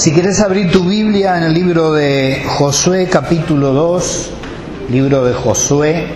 [0.00, 4.30] Si quieres abrir tu Biblia en el libro de Josué capítulo 2,
[4.88, 6.06] libro de Josué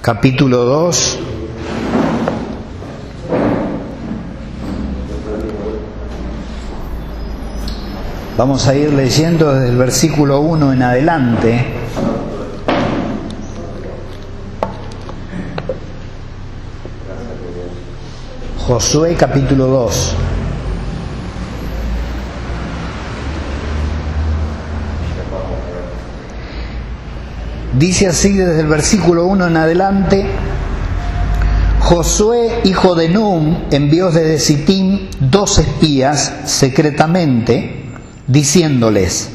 [0.00, 1.18] capítulo 2.
[8.38, 11.66] Vamos a ir leyendo desde el versículo 1 en adelante.
[18.66, 20.16] Josué capítulo 2.
[27.78, 30.26] Dice así desde el versículo 1 en adelante,
[31.80, 37.84] Josué, hijo de Num, envió desde Sittim dos espías secretamente,
[38.28, 39.30] diciéndoles,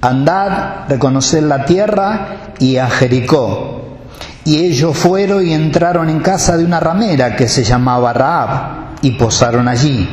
[0.00, 3.98] andad, reconoced la tierra y a Jericó.
[4.44, 9.10] Y ellos fueron y entraron en casa de una ramera que se llamaba Raab, y
[9.12, 10.08] posaron allí.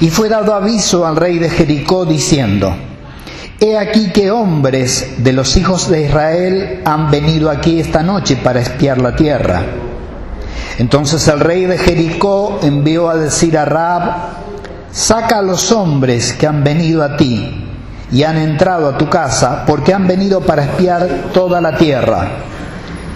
[0.00, 2.76] Y fue dado aviso al rey de Jericó diciendo,
[3.58, 8.60] He aquí que hombres de los hijos de Israel han venido aquí esta noche para
[8.60, 9.62] espiar la tierra.
[10.78, 14.12] Entonces el rey de Jericó envió a decir a Raab,
[14.92, 17.64] saca a los hombres que han venido a ti
[18.12, 22.28] y han entrado a tu casa, porque han venido para espiar toda la tierra.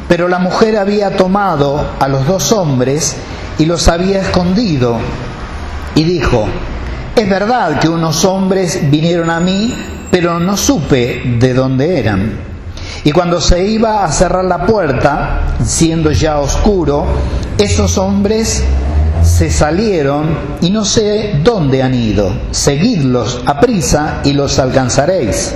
[0.09, 3.15] Pero la mujer había tomado a los dos hombres
[3.59, 4.97] y los había escondido,
[5.95, 6.47] y dijo,
[7.21, 9.75] es verdad que unos hombres vinieron a mí,
[10.11, 12.33] pero no supe de dónde eran.
[13.05, 17.05] Y cuando se iba a cerrar la puerta, siendo ya oscuro,
[17.59, 18.65] esos hombres
[19.23, 20.29] se salieron
[20.63, 22.33] y no sé dónde han ido.
[22.53, 25.55] Seguidlos a prisa y los alcanzaréis.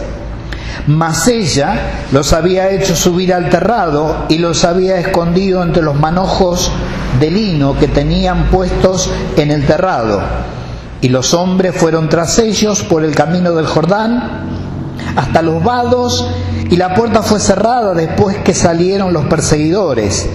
[0.86, 6.70] Mas ella los había hecho subir al terrado y los había escondido entre los manojos
[7.18, 10.20] de lino que tenían puestos en el terrado.
[11.04, 14.46] Y los hombres fueron tras ellos por el camino del Jordán
[15.14, 16.26] hasta los vados
[16.70, 20.26] y la puerta fue cerrada después que salieron los perseguidores.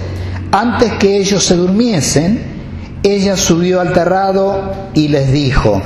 [0.52, 5.82] Antes que ellos se durmiesen, ella subió al terrado y les dijo,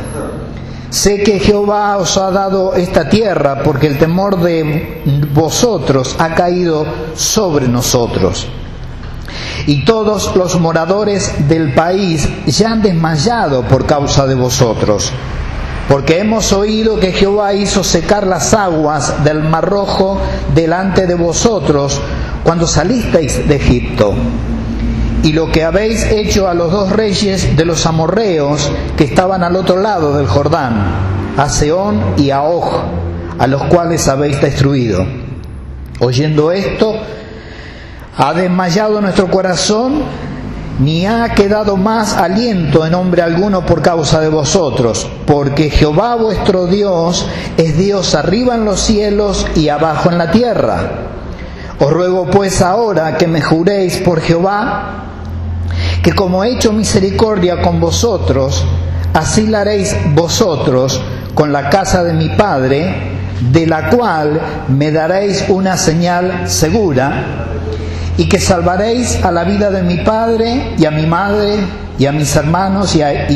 [0.89, 5.01] sé que Jehová os ha dado esta tierra porque el temor de
[5.33, 8.49] vosotros ha caído sobre nosotros.
[9.65, 15.13] Y todos los moradores del país ya han desmayado por causa de vosotros
[15.87, 20.19] porque hemos oído que Jehová hizo secar las aguas del mar rojo
[20.55, 21.99] delante de vosotros
[22.43, 24.13] cuando salisteis de Egipto.
[25.23, 29.55] Y lo que habéis hecho a los dos reyes de los amorreos que estaban al
[29.55, 32.65] otro lado del Jordán, a Seón y a Og,
[33.39, 35.05] a los cuales habéis destruido.
[35.99, 36.95] Oyendo esto,
[38.17, 40.03] ha desmayado nuestro corazón
[40.79, 46.65] ni ha quedado más aliento en hombre alguno por causa de vosotros, porque Jehová vuestro
[46.65, 50.91] Dios es Dios arriba en los cielos y abajo en la tierra.
[51.79, 55.05] Os ruego pues ahora que me juréis por Jehová,
[56.01, 58.63] que como he hecho misericordia con vosotros,
[59.13, 61.01] así la haréis vosotros
[61.33, 63.11] con la casa de mi Padre,
[63.51, 67.52] de la cual me daréis una señal segura
[68.17, 71.57] y que salvaréis a la vida de mi padre y a mi madre
[71.97, 73.27] y a mis hermanos y a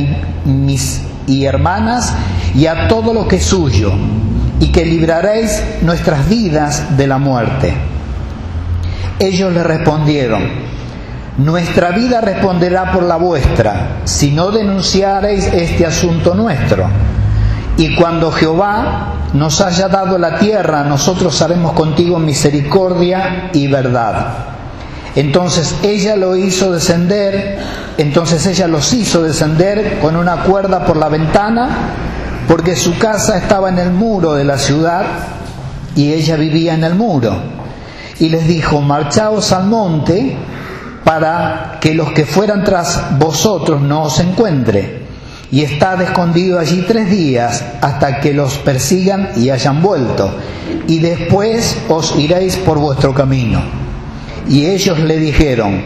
[0.45, 2.13] mis y hermanas
[2.55, 3.91] y a todo lo que es suyo
[4.59, 7.73] y que libraréis nuestras vidas de la muerte.
[9.19, 10.43] Ellos le respondieron,
[11.37, 16.85] nuestra vida responderá por la vuestra, si no denunciareis este asunto nuestro.
[17.77, 24.56] Y cuando Jehová nos haya dado la tierra, nosotros haremos contigo misericordia y verdad.
[25.17, 27.57] Entonces ella lo hizo descender,
[27.97, 31.69] entonces ella los hizo descender con una cuerda por la ventana,
[32.47, 35.05] porque su casa estaba en el muro de la ciudad
[35.95, 37.35] y ella vivía en el muro.
[38.19, 40.37] Y les dijo, marchaos al monte
[41.03, 45.01] para que los que fueran tras vosotros no os encuentre.
[45.49, 50.29] Y estad escondido allí tres días hasta que los persigan y hayan vuelto.
[50.87, 53.86] Y después os iréis por vuestro camino.
[54.49, 55.83] Y ellos le dijeron,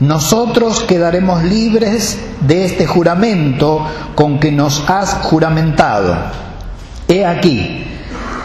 [0.00, 3.84] nosotros quedaremos libres de este juramento
[4.14, 6.16] con que nos has juramentado.
[7.08, 7.84] He aquí,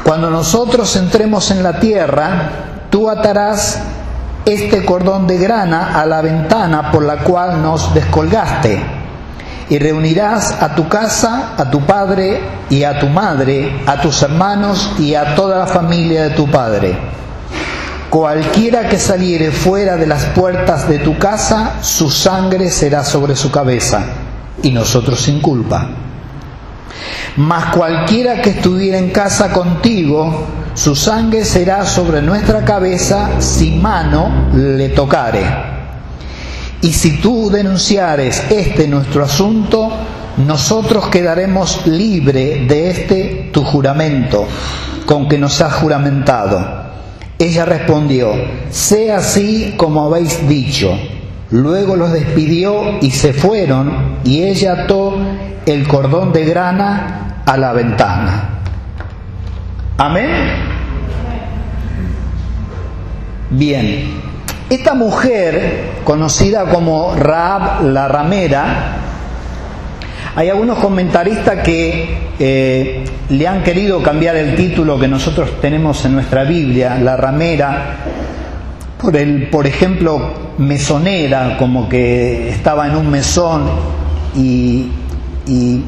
[0.04, 3.82] cuando nosotros entremos en la tierra, tú atarás
[4.46, 8.82] este cordón de grana a la ventana por la cual nos descolgaste,
[9.70, 14.94] y reunirás a tu casa, a tu padre y a tu madre, a tus hermanos
[14.98, 17.23] y a toda la familia de tu padre
[18.14, 23.50] Cualquiera que saliere fuera de las puertas de tu casa, su sangre será sobre su
[23.50, 24.04] cabeza,
[24.62, 25.90] y nosotros sin culpa.
[27.38, 30.46] Mas cualquiera que estuviera en casa contigo,
[30.76, 35.44] su sangre será sobre nuestra cabeza si mano le tocare.
[36.82, 39.92] Y si tú denunciares este nuestro asunto,
[40.38, 44.48] nosotros quedaremos libre de este tu juramento
[45.08, 46.83] con que nos has juramentado.
[47.44, 48.32] Ella respondió,
[48.70, 50.98] sea así como habéis dicho.
[51.52, 55.18] Luego los despidió y se fueron y ella ató
[55.66, 58.50] el cordón de grana a la ventana.
[59.98, 60.30] Amén.
[63.50, 64.22] Bien,
[64.70, 68.96] esta mujer, conocida como Raab la ramera,
[70.36, 76.14] hay algunos comentaristas que eh, le han querido cambiar el título que nosotros tenemos en
[76.14, 77.98] nuestra Biblia, la ramera,
[79.00, 83.70] por, el, por ejemplo, mesonera, como que estaba en un mesón
[84.36, 84.88] y,
[85.46, 85.84] y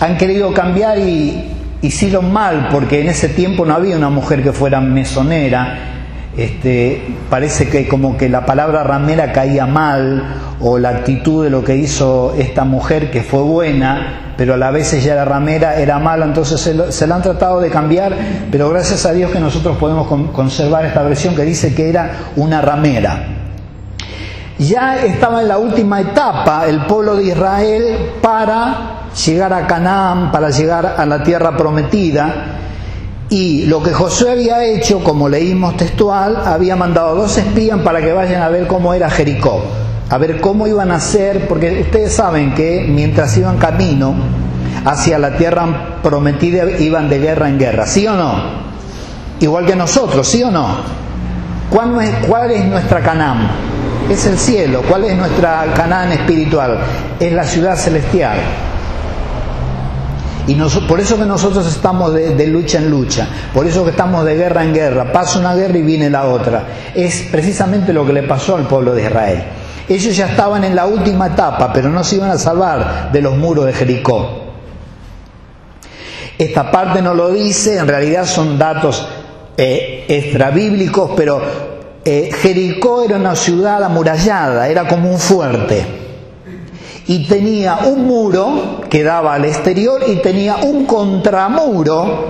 [0.00, 4.52] han querido cambiar y hicieron mal, porque en ese tiempo no había una mujer que
[4.52, 5.95] fuera mesonera
[6.36, 11.64] este, parece que como que la palabra ramera caía mal o la actitud de lo
[11.64, 15.98] que hizo esta mujer que fue buena, pero a la vez ella era ramera, era
[15.98, 18.14] mala, entonces se, la han tratado de cambiar,
[18.50, 22.60] pero gracias a Dios que nosotros podemos conservar esta versión que dice que era una
[22.60, 23.28] ramera.
[24.58, 30.50] Ya estaba en la última etapa el pueblo de Israel para llegar a Canaán, para
[30.50, 32.55] llegar a la tierra prometida,
[33.28, 38.12] y lo que Josué había hecho, como leímos textual, había mandado dos espías para que
[38.12, 39.62] vayan a ver cómo era Jericó,
[40.08, 44.14] a ver cómo iban a hacer, porque ustedes saben que mientras iban camino
[44.84, 48.66] hacia la tierra prometida iban de guerra en guerra, ¿sí o no?
[49.40, 50.76] Igual que nosotros, ¿sí o no?
[51.68, 53.50] ¿Cuál es, cuál es nuestra Canaán?
[54.08, 54.82] Es el cielo.
[54.88, 56.78] ¿Cuál es nuestra Canaán espiritual?
[57.18, 58.38] Es la ciudad celestial.
[60.46, 64.36] Y por eso que nosotros estamos de, lucha en lucha, por eso que estamos de
[64.36, 66.64] guerra en guerra, pasa una guerra y viene la otra.
[66.94, 69.42] Es precisamente lo que le pasó al pueblo de Israel.
[69.88, 73.36] Ellos ya estaban en la última etapa, pero no se iban a salvar de los
[73.36, 74.44] muros de Jericó.
[76.38, 79.06] Esta parte no lo dice, en realidad son datos
[79.56, 81.40] eh, extrabíblicos, pero
[82.04, 86.05] eh, Jericó era una ciudad amurallada, era como un fuerte
[87.08, 92.26] y tenía un muro que daba al exterior y tenía un contramuro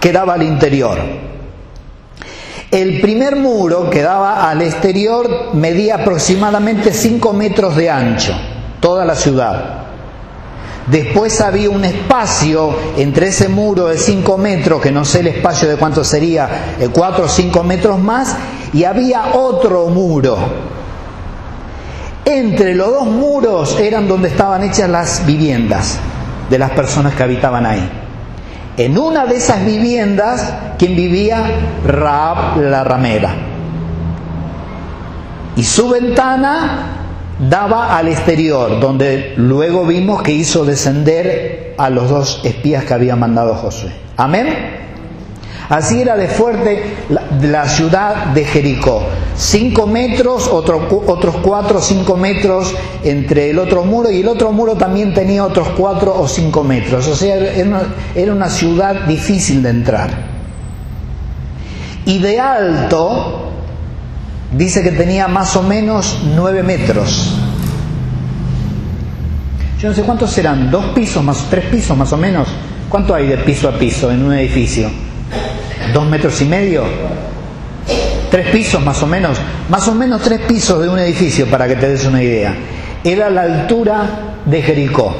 [0.00, 0.98] que daba al interior.
[2.70, 8.34] El primer muro que daba al exterior medía aproximadamente 5 metros de ancho,
[8.80, 9.84] toda la ciudad.
[10.86, 15.68] Después había un espacio entre ese muro de 5 metros, que no sé el espacio
[15.68, 18.36] de cuánto sería, 4 o 5 metros más,
[18.74, 20.36] y había otro muro
[22.28, 25.98] entre los dos muros eran donde estaban hechas las viviendas
[26.50, 27.88] de las personas que habitaban ahí.
[28.76, 31.42] En una de esas viviendas, quien vivía
[31.86, 33.34] Raab la ramera.
[35.56, 36.98] Y su ventana
[37.48, 43.16] daba al exterior, donde luego vimos que hizo descender a los dos espías que había
[43.16, 43.92] mandado Josué.
[44.16, 44.87] Amén.
[45.68, 46.96] Así era de fuerte
[47.42, 49.02] la, ciudad de Jericó.
[49.36, 52.74] Cinco metros, otros cuatro o cinco metros
[53.04, 57.06] entre el otro muro y el otro muro también tenía otros cuatro o cinco metros.
[57.06, 57.36] O sea,
[58.14, 60.10] era una, ciudad difícil de entrar.
[62.06, 63.50] Y de alto,
[64.56, 67.34] dice que tenía más o menos nueve metros.
[69.78, 72.48] Yo no sé cuántos serán, dos pisos más, tres pisos más o menos.
[72.88, 74.90] ¿Cuánto hay de piso a piso en un edificio?
[75.92, 76.84] Dos metros y medio,
[78.30, 81.76] tres pisos más o menos, más o menos tres pisos de un edificio para que
[81.76, 82.54] te des una idea.
[83.04, 84.02] Era la altura
[84.44, 85.14] de Jericó,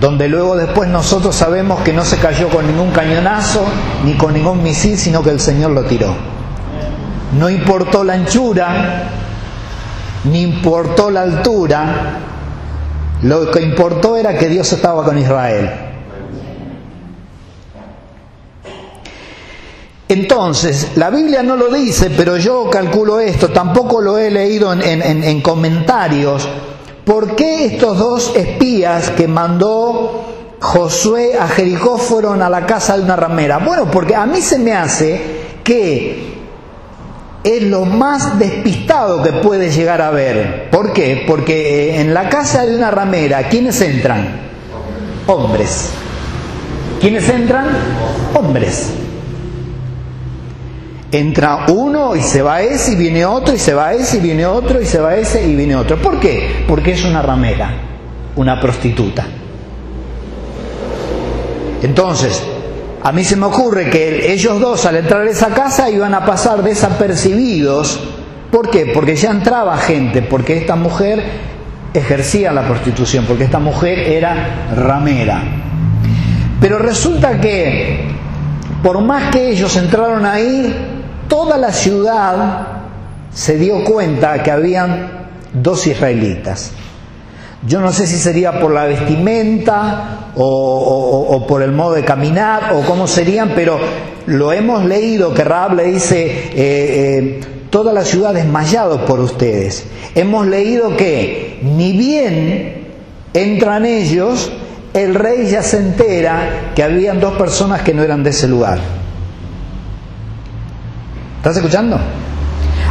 [0.00, 3.64] donde luego después nosotros sabemos que no se cayó con ningún cañonazo
[4.04, 6.14] ni con ningún misil, sino que el Señor lo tiró.
[7.38, 9.08] No importó la anchura,
[10.24, 12.18] ni importó la altura,
[13.22, 15.85] lo que importó era que Dios estaba con Israel.
[20.08, 25.40] Entonces, la Biblia no lo dice, pero yo calculo esto, tampoco lo he leído en,
[25.40, 26.48] comentarios.
[27.04, 30.24] ¿Por qué estos dos espías que mandó
[30.60, 33.58] Josué a Jericó fueron a la casa de una ramera?
[33.58, 35.20] Bueno, porque a mí se me hace
[35.64, 36.36] que
[37.42, 40.68] es lo más despistado que puede llegar a ver.
[40.70, 41.24] ¿Por qué?
[41.26, 44.40] Porque eh, en la casa de una ramera, ¿quiénes entran?
[45.26, 45.90] Hombres.
[47.00, 47.66] ¿Quiénes entran?
[48.34, 48.92] Hombres.
[51.12, 54.44] Entra uno y se va ese y viene otro y se va ese y viene
[54.44, 55.96] otro y se va ese y viene otro.
[55.98, 56.64] ¿Por qué?
[56.66, 57.70] Porque es una ramera,
[58.34, 59.24] una prostituta.
[61.82, 62.42] Entonces,
[63.02, 66.24] a mí se me ocurre que ellos dos al entrar a esa casa iban a
[66.24, 68.00] pasar desapercibidos.
[68.50, 68.86] ¿Por qué?
[68.92, 71.22] Porque ya entraba gente, porque esta mujer
[71.94, 75.42] ejercía la prostitución, porque esta mujer era ramera.
[76.60, 78.08] Pero resulta que,
[78.82, 80.95] por más que ellos entraron ahí,
[81.28, 82.66] toda la ciudad
[83.32, 86.72] se dio cuenta que habían dos israelitas.
[87.66, 92.82] Yo no sé si sería por la vestimenta o, por el modo de caminar o
[92.82, 93.78] cómo serían, pero
[94.26, 97.40] lo hemos leído que Raab le dice, eh, eh,
[97.70, 99.84] toda la ciudad desmayado por ustedes.
[100.14, 102.86] Hemos leído que ni bien
[103.34, 104.52] entran ellos,
[104.94, 108.78] el rey ya se entera que habían dos personas que no eran de ese lugar.
[111.46, 111.96] ¿Estás escuchando?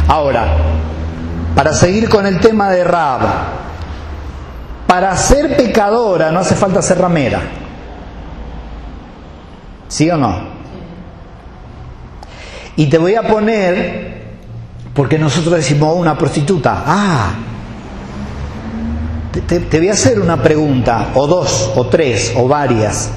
[0.08, 0.56] Ahora,
[1.54, 3.20] para seguir con el tema de Rab,
[4.86, 7.38] para ser pecadora no hace falta ser ramera.
[9.88, 10.40] ¿Sí o no?
[12.76, 14.22] Y te voy a poner,
[14.94, 17.34] porque nosotros decimos una prostituta, ah,
[19.46, 23.10] te, voy a hacer una pregunta, o dos, o tres, o varias.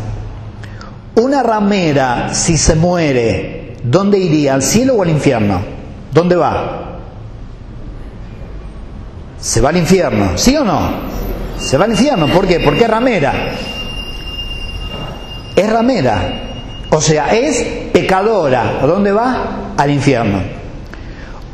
[1.15, 4.53] Una ramera, si se muere, ¿dónde iría?
[4.53, 5.61] ¿Al cielo o al infierno?
[6.11, 6.99] ¿Dónde va?
[9.39, 11.09] Se va al infierno, ¿sí o no?
[11.57, 12.59] Se va al infierno, ¿por qué?
[12.59, 13.33] Porque es ramera.
[15.55, 16.49] Es ramera.
[16.89, 17.61] O sea, es
[17.93, 18.79] pecadora.
[18.81, 19.73] ¿A dónde va?
[19.77, 20.59] Al infierno.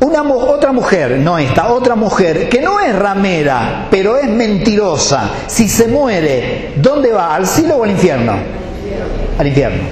[0.00, 5.68] Una, otra mujer, no esta, otra mujer que no es ramera, pero es mentirosa, si
[5.68, 7.34] se muere, ¿dónde va?
[7.34, 8.34] ¿Al cielo o al infierno?
[9.38, 9.82] Al infierno.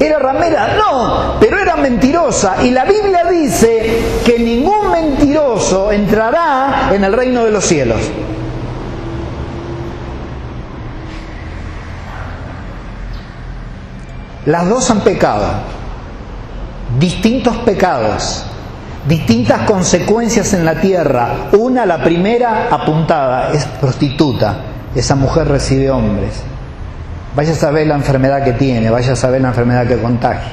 [0.00, 0.76] ¿Era ramera?
[0.78, 2.64] No, pero era mentirosa.
[2.64, 8.00] Y la Biblia dice que ningún mentiroso entrará en el reino de los cielos.
[14.46, 15.44] Las dos han pecado,
[16.98, 18.46] distintos pecados,
[19.06, 21.50] distintas consecuencias en la tierra.
[21.52, 24.56] Una, la primera apuntada, es prostituta.
[24.94, 26.42] Esa mujer recibe hombres.
[27.34, 30.52] Vaya a saber la enfermedad que tiene, vaya a saber la enfermedad que contagia.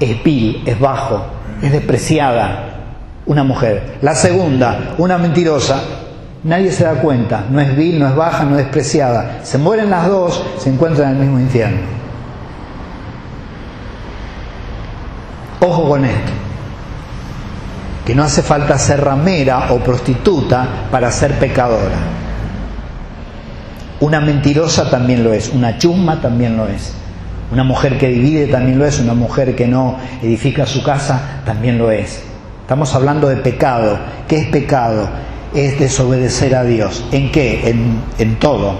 [0.00, 1.22] Es vil, es bajo,
[1.62, 2.70] es despreciada
[3.26, 3.98] una mujer.
[4.02, 5.80] La segunda, una mentirosa,
[6.42, 9.40] nadie se da cuenta, no es vil, no es baja, no es despreciada.
[9.44, 11.78] Se mueren las dos, se encuentran en el mismo infierno.
[15.60, 16.32] Ojo con esto,
[18.04, 21.98] que no hace falta ser ramera o prostituta para ser pecadora.
[24.00, 26.94] Una mentirosa también lo es, una chusma también lo es.
[27.52, 31.76] Una mujer que divide también lo es, una mujer que no edifica su casa también
[31.78, 32.22] lo es.
[32.62, 33.98] Estamos hablando de pecado.
[34.26, 35.08] ¿Qué es pecado?
[35.54, 37.04] Es desobedecer a Dios.
[37.12, 37.68] ¿En qué?
[37.68, 38.76] En, en todo.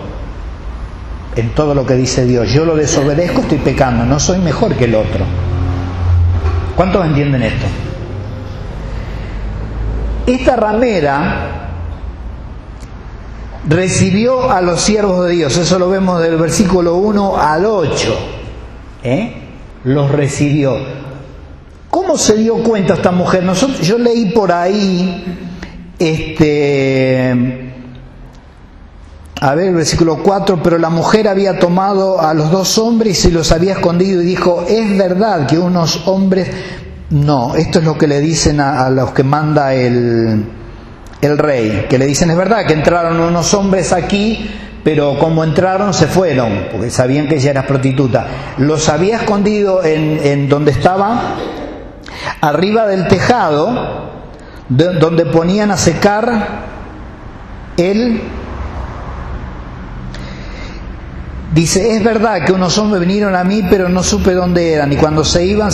[1.36, 2.50] En todo lo que dice Dios.
[2.52, 4.06] Yo lo desobedezco, estoy pecando.
[4.06, 5.24] No soy mejor que el otro.
[6.76, 7.66] ¿Cuántos entienden esto?
[10.26, 11.59] Esta ramera
[13.68, 15.56] recibió a los siervos de Dios.
[15.56, 18.14] Eso lo vemos del versículo 1 al 8.
[19.04, 19.34] ¿eh?
[19.84, 20.76] Los recibió.
[21.90, 23.42] ¿Cómo se dio cuenta esta mujer?
[23.42, 25.24] Nosotros, yo leí por ahí,
[25.98, 27.72] este,
[29.40, 33.50] a ver, versículo 4, pero la mujer había tomado a los dos hombres y los
[33.50, 36.48] había escondido y dijo, es verdad que unos hombres,
[37.10, 40.44] no, esto es lo que le dicen a los que manda el,
[41.20, 44.50] el rey, que le dicen, es verdad que entraron unos hombres aquí,
[44.82, 48.26] pero como entraron se fueron, porque sabían que ella era prostituta.
[48.58, 51.36] Los había escondido en, donde estaba,
[52.40, 54.10] arriba del tejado,
[54.68, 56.70] donde ponían a secar
[57.76, 58.22] el...
[61.52, 64.96] Dice, es verdad que unos hombres vinieron a mí, pero no supe dónde eran, y
[64.96, 65.70] cuando se iban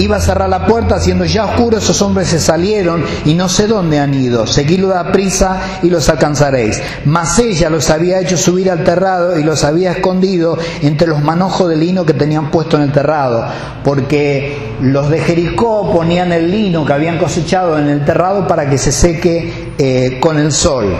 [0.00, 3.66] Iba a cerrar la puerta, haciendo ya oscuro, esos hombres se salieron y no sé
[3.66, 4.46] dónde han ido.
[4.46, 6.80] Seguidlo a prisa y los alcanzaréis.
[7.04, 11.68] Mas ella los había hecho subir al terrado y los había escondido entre los manojos
[11.68, 13.44] de lino que tenían puesto en el terrado,
[13.84, 18.78] porque los de Jericó ponían el lino que habían cosechado en el terrado para que
[18.78, 20.96] se seque eh, con el sol.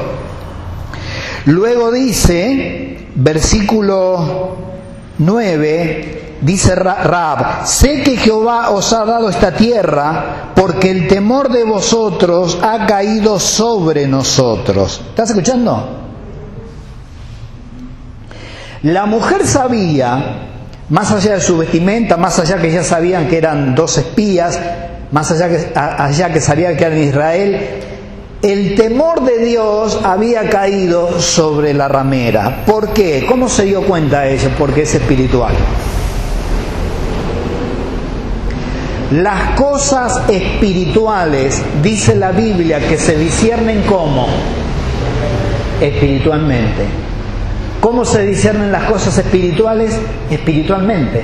[1.46, 4.58] Luego dice, versículo
[5.16, 11.64] 9, dice Raab, sé que Jehová os ha dado esta tierra porque el temor de
[11.64, 15.00] vosotros ha caído sobre nosotros.
[15.10, 15.98] ¿Estás escuchando?
[18.82, 20.46] La mujer sabía,
[20.88, 24.58] más allá de su vestimenta, más allá que ya sabían que eran dos espías,
[25.12, 27.60] más allá que, allá que sabía que eran Israel,
[28.42, 32.64] el temor de Dios había caído sobre la ramera.
[32.64, 33.26] ¿Por qué?
[33.28, 34.54] ¿Cómo se dio cuenta ella?
[34.58, 35.52] Porque es espiritual.
[39.10, 44.28] Las cosas espirituales, dice la Biblia, que se disciernen como
[45.80, 46.84] espiritualmente.
[47.80, 49.98] ¿Cómo se disciernen las cosas espirituales?
[50.30, 51.22] Espiritualmente.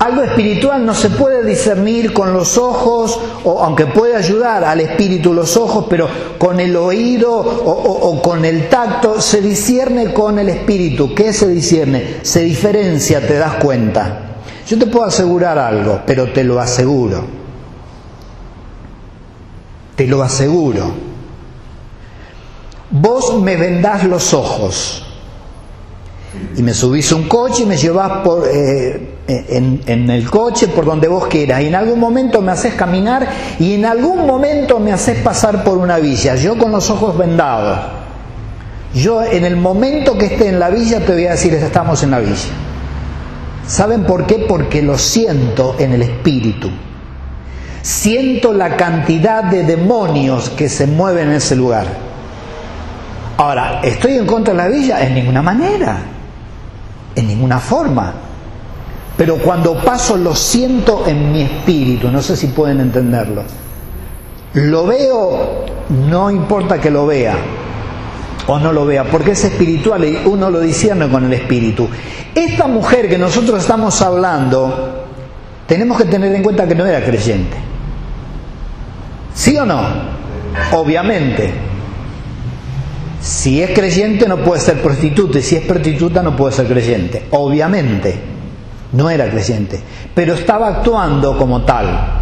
[0.00, 5.32] Algo espiritual no se puede discernir con los ojos, o aunque puede ayudar al espíritu
[5.32, 10.50] los ojos, pero con el oído o, o, con el tacto, se discierne con el
[10.50, 11.14] espíritu.
[11.14, 12.16] ¿Qué se discierne?
[12.20, 14.29] Se diferencia, te das cuenta.
[14.70, 17.24] Yo te puedo asegurar algo, pero te lo aseguro.
[19.96, 20.92] Te lo aseguro.
[22.88, 25.04] Vos me vendás los ojos
[26.56, 30.84] y me subís un coche y me llevás por, eh, en, en, el coche por
[30.84, 34.92] donde vos quieras y en algún momento me haces caminar y en algún momento me
[34.92, 37.80] haces pasar por una villa, yo con los ojos vendados.
[38.94, 42.12] Yo en el momento que esté en la villa te voy a decir estamos en
[42.12, 42.69] la villa.
[43.66, 44.46] ¿Saben por qué?
[44.48, 46.70] Porque lo siento en el espíritu.
[47.82, 51.86] Siento la cantidad de demonios que se mueven en ese lugar.
[53.36, 55.06] Ahora, ¿estoy en contra de la villa?
[55.06, 55.98] En ninguna manera,
[57.14, 58.12] en ninguna forma.
[59.16, 63.42] Pero cuando paso lo siento en mi espíritu, no sé si pueden entenderlo.
[64.54, 65.64] Lo veo,
[66.10, 67.36] no importa que lo vea
[68.46, 71.88] o no lo vea, porque es espiritual y uno lo discierne con el espíritu.
[72.34, 75.06] Esta mujer que nosotros estamos hablando,
[75.66, 77.56] tenemos que tener en cuenta que no era creyente.
[79.34, 79.82] ¿Sí o no?
[80.72, 81.52] Obviamente.
[83.20, 87.26] Si es creyente no puede ser prostituta y si es prostituta no puede ser creyente.
[87.30, 88.18] Obviamente,
[88.92, 89.80] no era creyente,
[90.14, 92.19] pero estaba actuando como tal.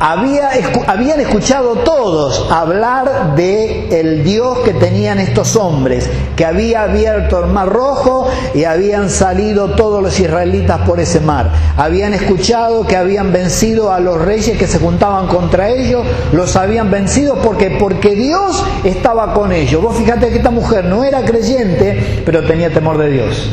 [0.00, 0.50] Había,
[0.86, 7.50] habían escuchado todos hablar de el Dios que tenían estos hombres, que había abierto el
[7.50, 11.52] mar rojo y habían salido todos los israelitas por ese mar.
[11.76, 16.90] Habían escuchado que habían vencido a los reyes que se juntaban contra ellos, los habían
[16.90, 19.82] vencido porque porque Dios estaba con ellos.
[19.82, 23.48] Vos fíjate que esta mujer no era creyente, pero tenía temor de Dios.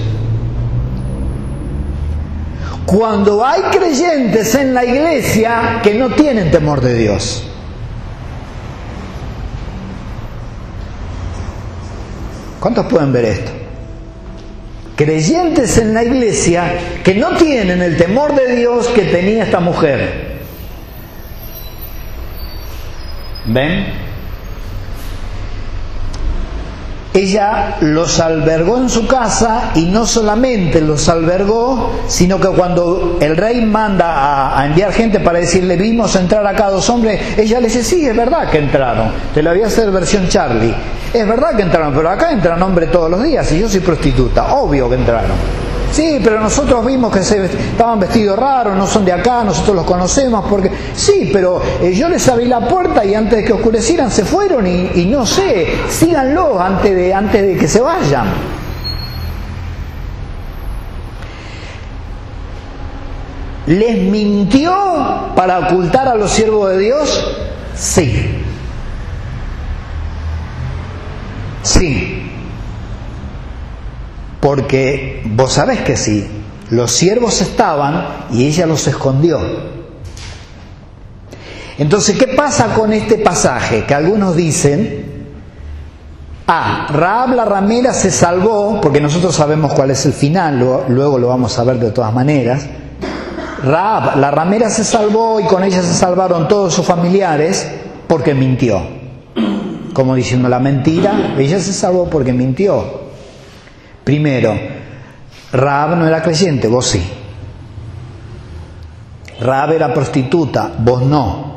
[2.85, 7.47] Cuando hay creyentes en la iglesia que no tienen temor de Dios.
[12.59, 13.51] ¿Cuántos pueden ver esto?
[14.95, 20.39] Creyentes en la iglesia que no tienen el temor de Dios que tenía esta mujer.
[23.45, 24.10] ¿Ven?
[27.13, 33.35] Ella los albergó en su casa y no solamente los albergó, sino que cuando el
[33.35, 37.83] rey manda a, enviar gente para decirle vimos entrar acá dos hombres, ella le dice,
[37.83, 40.73] sí, es verdad que entraron, te lo voy a hacer versión Charlie,
[41.13, 44.53] es verdad que entraron, pero acá entran hombres todos los días y yo soy prostituta,
[44.53, 45.70] obvio que entraron.
[45.91, 49.85] Sí, pero nosotros vimos que se estaban vestidos raros, no son de acá, nosotros los
[49.85, 54.09] conocemos, porque sí, pero eh, yo les abrí la puerta y antes de que oscurecieran
[54.09, 58.27] se fueron y, no sé, síganlo antes de, antes de que se vayan.
[63.67, 64.73] ¿Les mintió
[65.35, 67.35] para ocultar a los siervos de Dios?
[67.75, 68.43] Sí.
[71.63, 72.20] Sí.
[74.41, 76.27] Porque vos sabés que sí,
[76.71, 79.39] los siervos estaban y ella los escondió.
[81.77, 83.85] Entonces, ¿qué pasa con este pasaje?
[83.85, 85.05] Que algunos dicen,
[86.47, 91.27] ah, Raab la ramera se salvó, porque nosotros sabemos cuál es el final, luego lo
[91.27, 92.67] vamos a ver de todas maneras.
[93.63, 97.69] Raab, la ramera se salvó y con ella se salvaron todos sus familiares
[98.07, 98.81] porque mintió.
[99.93, 103.10] Como diciendo la mentira, ella se salvó porque mintió.
[104.03, 104.57] Primero,
[105.51, 107.03] Raab no era creyente, vos sí.
[109.39, 111.51] Raab era prostituta, vos no.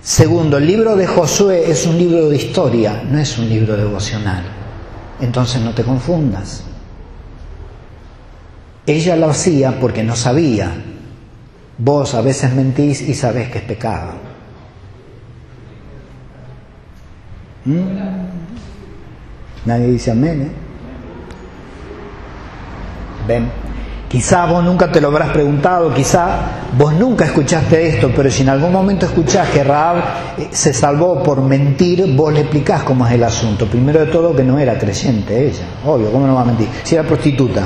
[0.00, 4.44] Segundo, el libro de Josué es un libro de historia, no es un libro devocional.
[5.20, 6.62] Entonces no te confundas.
[8.86, 10.72] Ella lo hacía porque no sabía.
[11.78, 14.12] Vos a veces mentís y sabés que es pecado.
[17.64, 17.80] ¿Mm?
[19.66, 20.65] Nadie dice amén, ¿eh?
[23.26, 23.50] ¿Ven?
[24.08, 26.38] Quizá vos nunca te lo habrás preguntado, quizá
[26.78, 29.96] vos nunca escuchaste esto, pero si en algún momento escuchás que Raab
[30.38, 33.66] eh, se salvó por mentir, vos le explicás cómo es el asunto.
[33.66, 36.68] Primero de todo que no era creyente ella, obvio, ¿cómo no va a mentir?
[36.84, 37.64] Si era prostituta.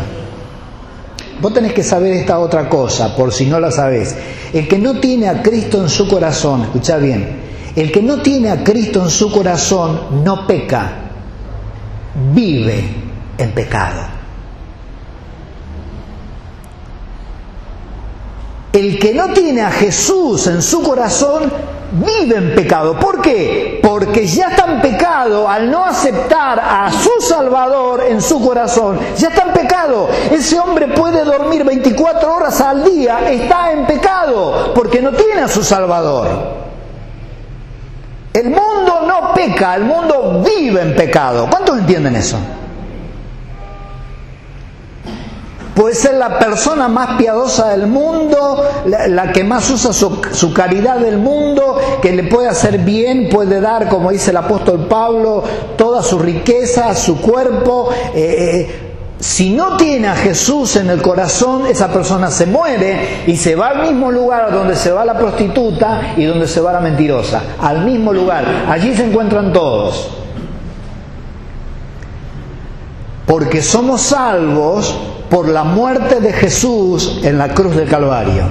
[1.42, 4.16] vos tenés que saber esta otra cosa, por si no la sabés.
[4.55, 7.38] El que no tiene a Cristo en su corazón, escucha bien,
[7.77, 10.90] el que no tiene a Cristo en su corazón no peca,
[12.35, 12.83] vive
[13.37, 14.19] en pecado.
[18.72, 21.52] El que no tiene a Jesús en su corazón
[21.92, 22.98] vive en pecado.
[22.98, 23.80] ¿Por qué?
[23.83, 28.98] Porque ya está en pecado al no aceptar a su Salvador en su corazón.
[29.16, 30.09] Ya está en pecado.
[30.30, 35.48] Ese hombre puede dormir 24 horas al día, está en pecado porque no tiene a
[35.48, 36.28] su Salvador.
[38.33, 41.48] El mundo no peca, el mundo vive en pecado.
[41.50, 42.38] ¿Cuántos entienden eso?
[45.81, 51.16] Puede ser la persona más piadosa del mundo, la, que más usa su, caridad del
[51.16, 55.43] mundo, que le puede hacer bien, puede dar, como dice el apóstol Pablo,
[55.79, 57.88] toda su riqueza, su cuerpo.
[58.14, 58.81] Eh, eh,
[59.21, 63.69] si no tiene a Jesús en el corazón, esa persona se muere y se va
[63.69, 67.43] al mismo lugar donde se va la prostituta y donde se va la mentirosa.
[67.59, 68.45] Al mismo lugar.
[68.69, 70.11] Allí se encuentran todos.
[73.25, 74.95] Porque somos salvos
[75.31, 78.45] por la muerte de Jesús en la cruz del Calvario.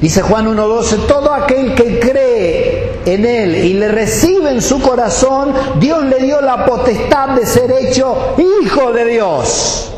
[0.00, 5.52] Dice Juan 1.12, todo aquel que cree en Él y le recibe en su corazón,
[5.78, 9.92] Dios le dio la potestad de ser hecho hijo de Dios.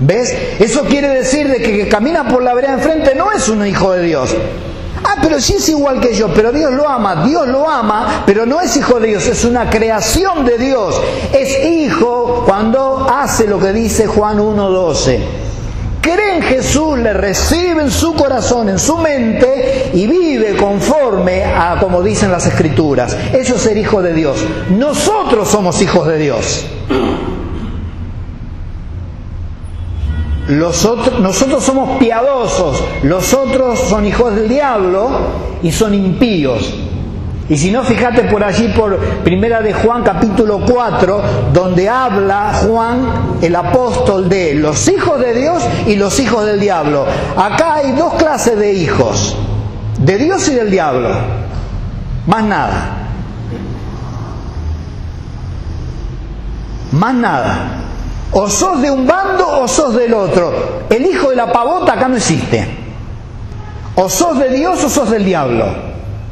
[0.00, 0.34] ¿Ves?
[0.58, 3.92] Eso quiere decir de que, que camina por la vereda enfrente no es un hijo
[3.92, 4.34] de Dios.
[5.02, 8.46] Ah, pero sí es igual que yo, pero Dios lo ama, Dios lo ama, pero
[8.46, 11.00] no es hijo de Dios, es una creación de Dios.
[11.32, 15.18] Es hijo cuando hace lo que dice Juan 1.12.
[16.00, 21.78] Cree en Jesús, le recibe en su corazón, en su mente y vive conforme a
[21.80, 23.16] como dicen las escrituras.
[23.32, 24.44] Eso es ser hijo de Dios.
[24.68, 26.66] Nosotros somos hijos de Dios.
[30.48, 35.08] Nosotros somos piadosos, los otros son hijos del diablo
[35.62, 36.74] y son impíos.
[37.48, 43.38] Y si no, fíjate por allí, por Primera de Juan capítulo 4, donde habla Juan,
[43.42, 47.04] el apóstol, de los hijos de Dios y los hijos del diablo.
[47.36, 49.36] Acá hay dos clases de hijos,
[49.98, 51.10] de Dios y del diablo.
[52.26, 53.08] Más nada.
[56.92, 57.83] Más nada.
[58.34, 60.86] O sos de un bando o sos del otro.
[60.90, 62.66] El hijo de la pavota acá no existe.
[63.94, 65.66] O sos de Dios o sos del diablo.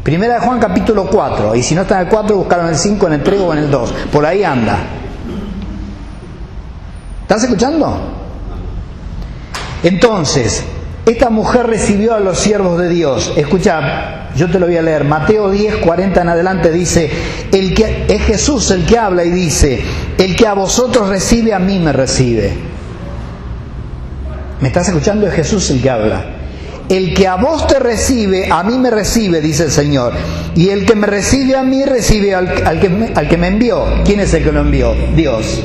[0.02, 1.54] Primera de Juan capítulo 4.
[1.54, 3.58] Y si no está en el 4, buscaron el 5, en el 3 o en
[3.60, 3.94] el 2.
[4.10, 4.78] Por ahí anda.
[7.22, 8.00] ¿Estás escuchando?
[9.84, 10.64] Entonces,
[11.06, 13.32] esta mujer recibió a los siervos de Dios.
[13.36, 15.04] Escucha, yo te lo voy a leer.
[15.04, 17.10] Mateo 10, 40 en adelante dice,
[17.52, 19.80] el que, es Jesús el que habla y dice,
[20.18, 22.52] el que a vosotros recibe, a mí me recibe.
[24.60, 25.26] ¿Me estás escuchando?
[25.26, 26.24] Es Jesús el que habla.
[26.88, 30.12] El que a vos te recibe, a mí me recibe, dice el Señor.
[30.54, 33.84] Y el que me recibe a mí, recibe al, que, al que me envió.
[34.04, 34.94] ¿Quién es el que lo envió?
[35.16, 35.62] Dios.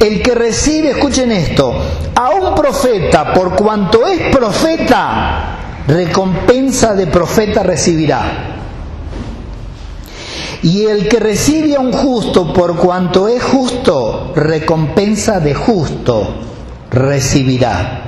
[0.00, 1.74] El que recibe, escuchen esto,
[2.14, 8.56] a un profeta, por cuanto es profeta, recompensa de profeta recibirá.
[10.62, 16.34] Y el que recibe a un justo, por cuanto es justo, recompensa de justo
[16.90, 18.04] recibirá.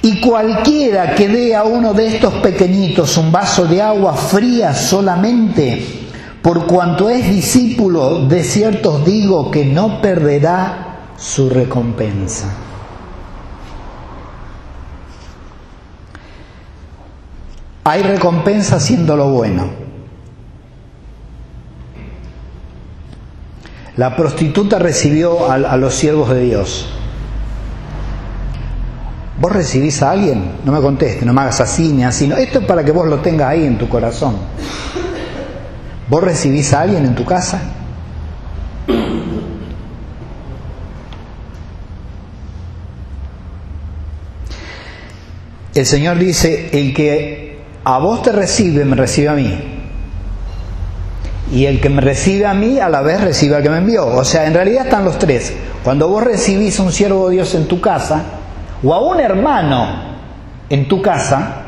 [0.00, 6.08] Y cualquiera que dé a uno de estos pequeñitos un vaso de agua fría solamente,
[6.40, 12.73] por cuanto es discípulo, de cierto os digo que no perderá su recompensa.
[17.84, 19.84] Hay recompensa haciendo lo bueno.
[23.96, 26.88] La prostituta recibió a, los siervos de Dios.
[29.38, 30.52] ¿Vos recibís a alguien?
[30.64, 32.32] No me conteste, no me hagas así ni así.
[32.36, 34.36] Esto es para que vos lo tengas ahí en tu corazón.
[36.08, 37.60] ¿Vos recibís a alguien en tu casa?
[45.74, 47.43] El Señor dice, el que
[47.84, 49.60] a vos te recibe, me recibe a mí.
[51.52, 54.06] Y el que me recibe a mí, a la vez recibe al que me envió.
[54.06, 55.52] O sea, en realidad están los tres.
[55.84, 58.22] Cuando vos recibís a un siervo de Dios en tu casa,
[58.82, 60.14] o a un hermano
[60.70, 61.62] en tu casa,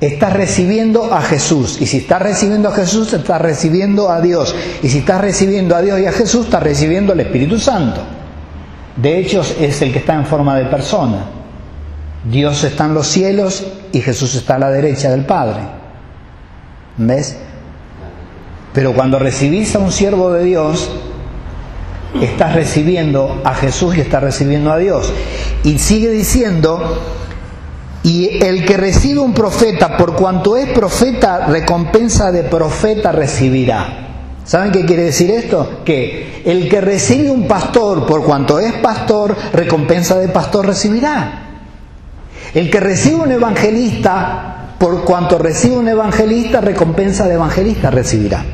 [0.00, 1.80] estás recibiendo a Jesús.
[1.80, 4.54] Y si estás recibiendo a Jesús, estás recibiendo a Dios.
[4.82, 8.02] Y si estás recibiendo a Dios y a Jesús, estás recibiendo al Espíritu Santo.
[8.96, 11.43] De hecho, es el que está en forma de persona.
[12.24, 15.60] Dios está en los cielos y Jesús está a la derecha del Padre.
[16.96, 17.36] ¿Ves?
[18.72, 20.90] Pero cuando recibís a un siervo de Dios,
[22.20, 25.12] estás recibiendo a Jesús y estás recibiendo a Dios.
[25.64, 27.00] Y sigue diciendo,
[28.02, 34.00] y el que recibe un profeta, por cuanto es profeta, recompensa de profeta recibirá.
[34.44, 35.80] ¿Saben qué quiere decir esto?
[35.84, 41.43] Que el que recibe un pastor, por cuanto es pastor, recompensa de pastor recibirá.
[42.54, 48.44] El que recibe un evangelista, por cuanto recibe un evangelista, recompensa de evangelista recibirá.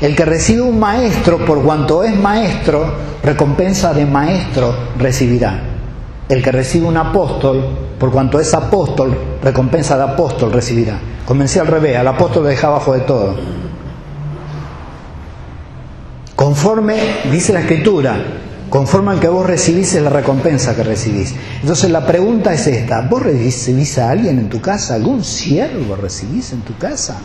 [0.00, 5.60] El que recibe un maestro, por cuanto es maestro, recompensa de maestro recibirá.
[6.30, 7.62] El que recibe un apóstol,
[7.98, 10.98] por cuanto es apóstol, recompensa de apóstol recibirá.
[11.26, 13.34] Comencé al revés, al apóstol le deja abajo de todo.
[16.34, 16.96] Conforme,
[17.30, 18.16] dice la escritura,
[18.70, 21.34] conforme al que vos recibís es la recompensa que recibís.
[21.60, 24.94] Entonces la pregunta es esta, ¿vos recibís a alguien en tu casa?
[24.94, 27.20] ¿Algún siervo recibís en tu casa?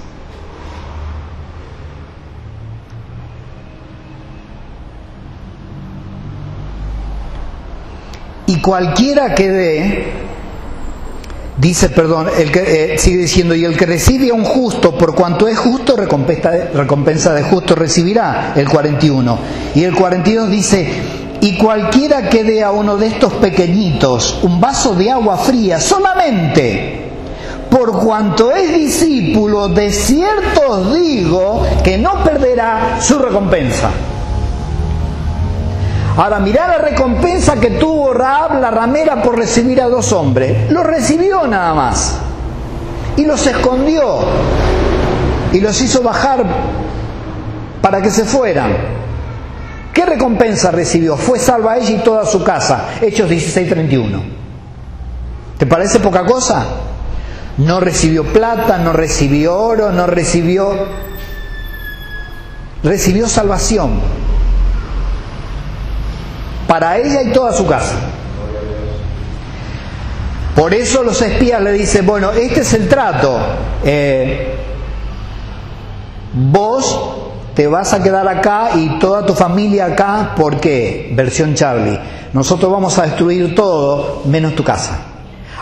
[8.48, 10.26] Y cualquiera que dé,
[11.58, 15.16] Dice, perdón, el que, eh, sigue diciendo, y el que recibe a un justo, por
[15.16, 19.40] cuanto es justo, recompensa, recompensa de justo recibirá, el 41.
[19.74, 20.86] Y el 42 dice,
[21.46, 27.12] y cualquiera que dé a uno de estos pequeñitos un vaso de agua fría, solamente
[27.70, 33.92] por cuanto es discípulo, de cierto os digo que no perderá su recompensa.
[36.18, 40.72] Ahora, mirá la recompensa que tuvo Raab la ramera por recibir a dos hombres.
[40.72, 42.18] Lo recibió nada más.
[43.18, 44.20] Y los escondió.
[45.52, 46.44] Y los hizo bajar
[47.82, 49.05] para que se fueran.
[49.96, 51.16] ¿Qué recompensa recibió?
[51.16, 52.96] Fue salva ella y toda su casa.
[53.02, 54.22] Hechos 16:31.
[55.58, 56.66] ¿Te parece poca cosa?
[57.60, 61.06] No recibió plata, no recibió oro, no recibió...
[62.84, 64.02] Recibió salvación
[66.68, 67.96] para ella y toda su casa.
[70.58, 73.40] Por eso los espías le dicen, bueno, este es el trato.
[73.84, 74.56] Eh,
[76.34, 77.25] vos
[77.56, 81.12] te vas a quedar acá y toda tu familia acá, ¿por qué?
[81.16, 81.98] Versión Charlie.
[82.34, 85.00] Nosotros vamos a destruir todo menos tu casa.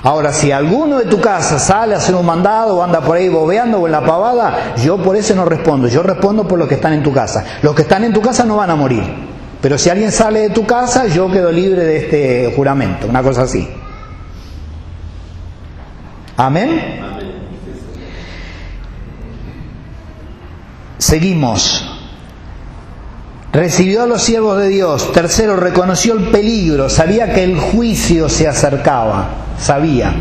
[0.02, 3.30] Ahora, si alguno de tu casa sale a hacer un mandado o anda por ahí
[3.30, 5.88] bobeando o en la pavada, yo por eso no respondo.
[5.88, 7.46] Yo respondo por los que están en tu casa.
[7.62, 9.04] Los que están en tu casa no van a morir.
[9.62, 13.44] Pero si alguien sale de tu casa, yo quedo libre de este juramento, una cosa
[13.44, 13.66] así.
[16.36, 17.13] Amén.
[21.04, 21.86] Seguimos.
[23.52, 25.12] Recibió a los siervos de Dios.
[25.12, 26.90] Tercero, reconoció el peligro.
[26.90, 29.28] Sabía que el juicio se acercaba.
[29.60, 30.14] Sabía.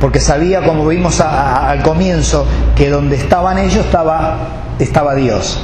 [0.00, 4.38] Porque sabía, como vimos al comienzo, que donde estaban ellos estaba,
[4.78, 5.60] estaba Dios.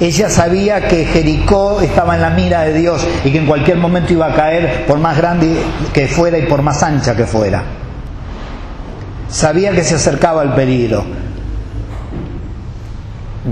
[0.00, 4.12] Ella sabía que Jericó estaba en la mira de Dios y que en cualquier momento
[4.12, 7.62] iba a caer por más grande que fuera y por más ancha que fuera.
[9.28, 11.27] Sabía que se acercaba el peligro.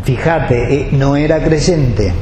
[0.03, 2.13] Fíjate, eh, no era creyente.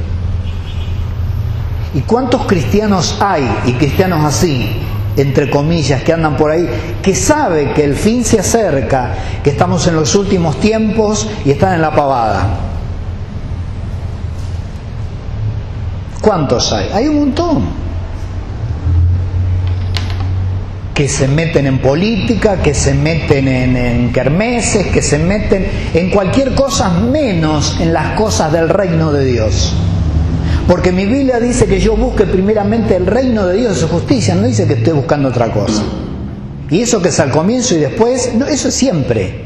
[1.93, 4.81] ¿Y cuántos cristianos hay, y cristianos así,
[5.15, 6.67] entre comillas, que andan por ahí,
[7.01, 11.73] que sabe que el fin se acerca, que estamos en los últimos tiempos y están
[11.75, 12.47] en la pavada?
[16.21, 16.89] ¿Cuántos hay?
[16.93, 17.84] Hay un montón.
[20.95, 26.09] Que se meten en política, que se meten en, en kermeses, que se meten en
[26.09, 29.75] cualquier cosa menos en las cosas del reino de Dios.
[30.67, 34.33] Porque mi Biblia dice que yo busque primeramente el reino de Dios y su justicia,
[34.33, 35.83] no dice que esté buscando otra cosa.
[36.69, 39.45] Y eso que es al comienzo y después, no, eso es siempre.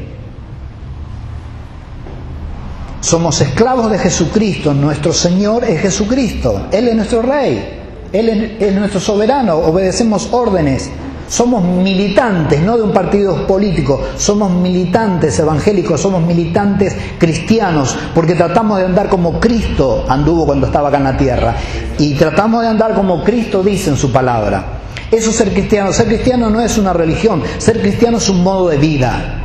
[3.00, 7.80] Somos esclavos de Jesucristo, nuestro Señor es Jesucristo, Él es nuestro Rey,
[8.12, 10.90] Él es, nuestro soberano, obedecemos órdenes,
[11.30, 18.78] somos militantes, no de un partido político, somos militantes evangélicos, somos militantes cristianos, porque tratamos
[18.78, 21.54] de andar como Cristo anduvo cuando estaba acá en la tierra,
[21.98, 24.80] y tratamos de andar como Cristo dice en su palabra.
[25.08, 28.68] Eso es ser cristiano, ser cristiano no es una religión, ser cristiano es un modo
[28.68, 29.36] de vida.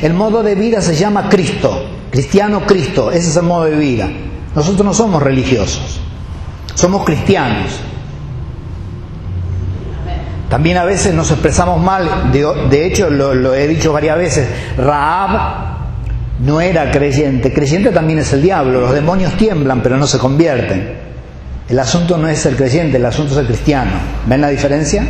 [0.00, 1.84] El modo de vida se llama Cristo.
[2.10, 4.08] Cristiano Cristo, ese es el modo de vida.
[4.54, 6.00] Nosotros no somos religiosos,
[6.74, 7.80] somos cristianos.
[10.54, 14.46] También a veces nos expresamos mal, de, hecho lo, he dicho varias veces,
[14.78, 15.30] Raab
[16.38, 20.92] no era creyente, creyente también es el diablo, los demonios tiemblan pero no se convierten.
[21.68, 23.90] El asunto no es el creyente, el asunto es el cristiano.
[24.28, 25.04] ¿Ven la diferencia?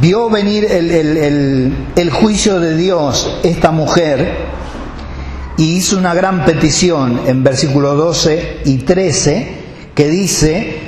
[0.00, 4.34] vio venir el, juicio de Dios esta mujer
[5.58, 9.48] y hizo una gran petición en versículos 12 y 13
[9.94, 10.85] que dice,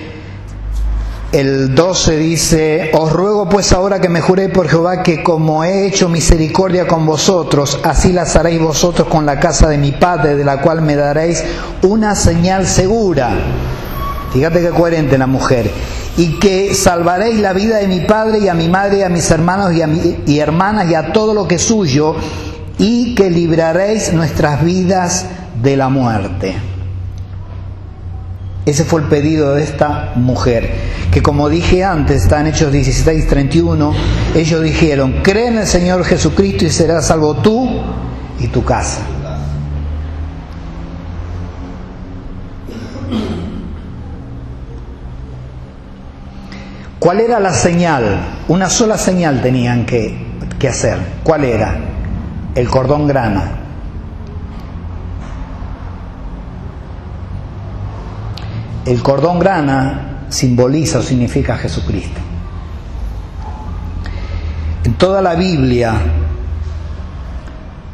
[1.33, 5.87] el 12 dice, os ruego pues ahora que me juré por Jehová que como he
[5.87, 10.45] hecho misericordia con vosotros, así las haréis vosotros con la casa de mi Padre, de
[10.45, 11.45] la cual me daréis
[11.83, 13.31] una señal segura.
[14.33, 15.71] Fíjate qué coherente la mujer.
[16.17, 19.31] Y que salvaréis la vida de mi padre y a mi madre y a mis
[19.31, 19.89] hermanos y, a
[20.27, 22.17] y hermanas y a todo lo que es suyo,
[22.79, 25.27] y que libraréis nuestras vidas
[25.63, 26.78] de la muerte.
[28.67, 30.71] Ese fue el pedido de esta mujer,
[31.11, 33.95] que como dije antes, está en Hechos 16, 31,
[34.35, 37.81] ellos dijeron, cree en el Señor Jesucristo y serás salvo tú
[38.39, 39.01] y tu casa.
[46.99, 48.21] ¿Cuál era la señal?
[48.49, 50.19] Una sola señal tenían que,
[50.59, 50.99] que hacer.
[51.23, 51.77] ¿Cuál era?
[52.55, 53.58] El cordón grana.
[58.89, 62.19] El cordón grana simboliza o significa Jesucristo.
[64.83, 65.93] En toda la Biblia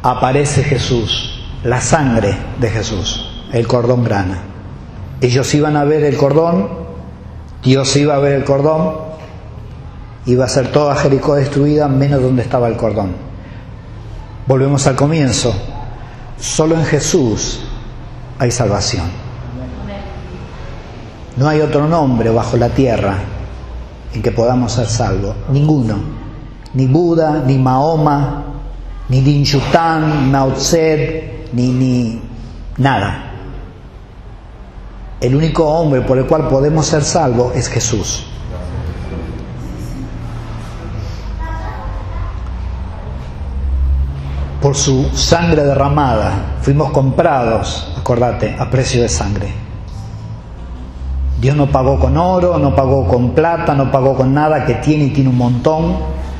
[0.01, 4.43] aparece Jesús, la sangre de Jesús, el cordón grana.
[5.19, 6.69] Ellos iban a ver el cordón,
[7.61, 8.95] Dios iba a ver el cordón,
[10.25, 13.11] iba a ser toda Jericó destruida menos donde estaba el cordón.
[14.47, 15.53] Volvemos al comienzo.
[16.39, 17.59] Solo en Jesús
[18.39, 19.24] hay salvación.
[21.37, 23.17] No hay otro nombre bajo la tierra
[24.13, 25.35] en que podamos ser salvos.
[25.49, 25.95] Ninguno.
[26.73, 28.43] Ni Buda, ni Mahoma,
[29.09, 32.21] ni Lin Yutan, Mao Tse, ni, ni
[32.77, 33.31] nada.
[35.19, 38.25] El único hombre por el cual podemos ser salvos es Jesús.
[44.61, 49.64] Por su sangre derramada fuimos comprados, acordate, a precio de sangre.
[51.39, 55.05] Dios no pagó con oro, no pagó con plata, no pagó con nada que tiene
[55.05, 55.97] y tiene un montón,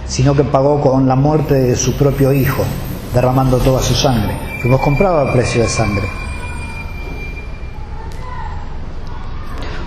[0.08, 2.64] sino que pagó con la muerte de su propio Hijo,
[3.14, 4.38] derramando toda su sangre.
[4.62, 6.08] Fuimos comprados a precio de sangre.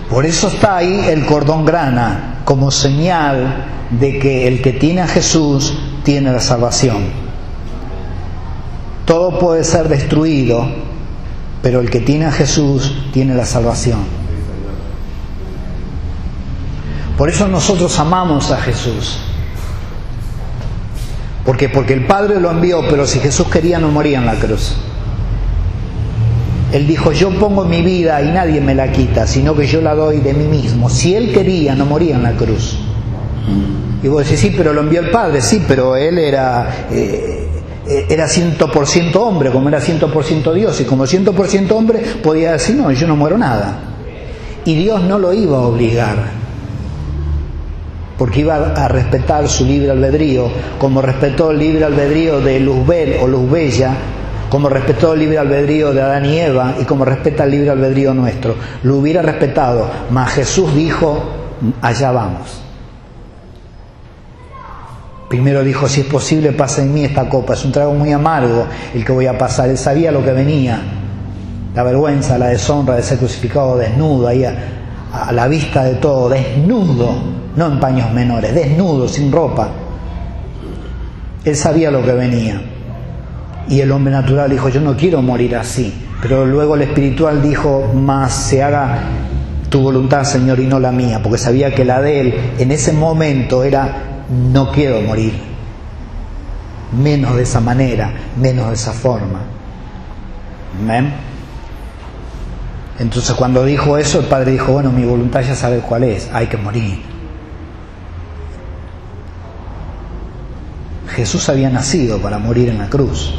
[0.09, 5.07] Por eso está ahí el cordón grana, como señal de que el que tiene a
[5.07, 6.97] Jesús tiene la salvación.
[9.05, 10.67] Todo puede ser destruido,
[11.63, 14.18] pero el que tiene a Jesús tiene la salvación.
[17.19, 19.17] Por eso nosotros amamos a Jesús.
[21.43, 24.77] Porque porque el Padre lo envió, pero si Jesús quería no moría en la cruz.
[26.71, 29.95] Él dijo, yo pongo mi vida y nadie me la quita, sino que yo la
[29.95, 30.89] doy de mí mismo.
[30.89, 32.77] Si Él quería, no moría en la cruz.
[34.01, 37.49] Y vos decís, sí, pero lo envió el Padre, sí, pero Él era, eh,
[38.07, 43.05] era 100% hombre, como era 100% Dios, y como 100% hombre podía decir, no, yo
[43.07, 43.77] no muero nada.
[44.63, 46.38] Y Dios no lo iba a obligar
[48.19, 53.27] porque iba a respetar su libre albedrío, como respetó el libre albedrío de Luzbel o
[53.27, 53.93] Luzbella,
[54.49, 58.13] como respetó el libre albedrío de Adán y Eva y como respeta el libre albedrío
[58.13, 58.55] nuestro.
[58.83, 61.17] Lo hubiera respetado, mas Jesús dijo,
[61.81, 62.61] allá vamos.
[65.29, 67.53] Primero dijo, si es posible, pasa en mí esta copa.
[67.53, 69.69] Es un trago muy amargo el que voy a pasar.
[69.69, 70.81] Él sabía lo que venía.
[71.73, 74.55] La vergüenza, la deshonra de ser crucificado desnudo, ahí a,
[75.13, 79.69] a la vista de todo, desnudo no en paños menores, desnudo, sin ropa.
[81.43, 82.61] Él sabía lo que venía.
[83.67, 85.93] Y el hombre natural dijo, yo no quiero morir así.
[86.21, 89.03] Pero luego el espiritual dijo, más se haga
[89.69, 92.91] tu voluntad, Señor, y no la mía, porque sabía que la de él en ese
[92.91, 95.33] momento era, no quiero morir.
[97.01, 99.39] Menos de esa manera, menos de esa forma.
[102.99, 106.47] Entonces cuando dijo eso, el padre dijo, bueno, mi voluntad ya sabes cuál es, hay
[106.47, 107.08] que morir.
[111.19, 113.33] Jesús había nacido para morir en la cruz.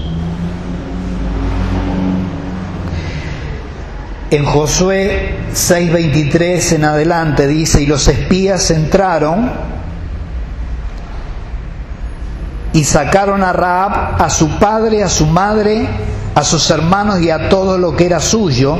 [4.30, 9.50] En Josué 6:23 en adelante dice, y los espías entraron
[12.74, 15.88] y sacaron a Raab, a su padre, a su madre,
[16.34, 18.76] a sus hermanos y a todo lo que era suyo,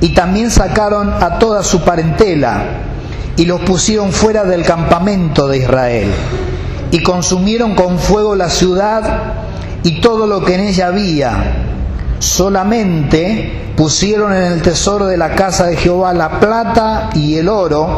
[0.00, 2.62] y también sacaron a toda su parentela
[3.36, 6.12] y los pusieron fuera del campamento de Israel
[6.94, 9.02] y consumieron con fuego la ciudad
[9.82, 11.56] y todo lo que en ella había.
[12.20, 17.88] Solamente pusieron en el tesoro de la casa de Jehová la plata y el oro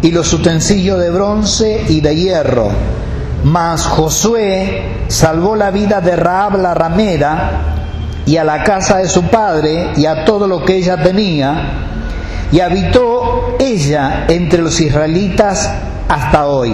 [0.00, 2.68] y los utensilios de bronce y de hierro.
[3.42, 7.50] Mas Josué salvó la vida de Raab la ramera,
[8.26, 11.80] y a la casa de su padre y a todo lo que ella tenía,
[12.52, 15.68] y habitó ella entre los israelitas
[16.08, 16.72] hasta hoy,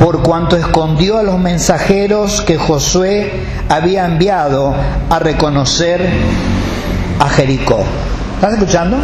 [0.00, 3.30] por cuanto escondió a los mensajeros que Josué
[3.68, 4.74] había enviado
[5.10, 6.08] a reconocer
[7.18, 7.80] a Jericó.
[8.36, 8.96] ¿Estás escuchando?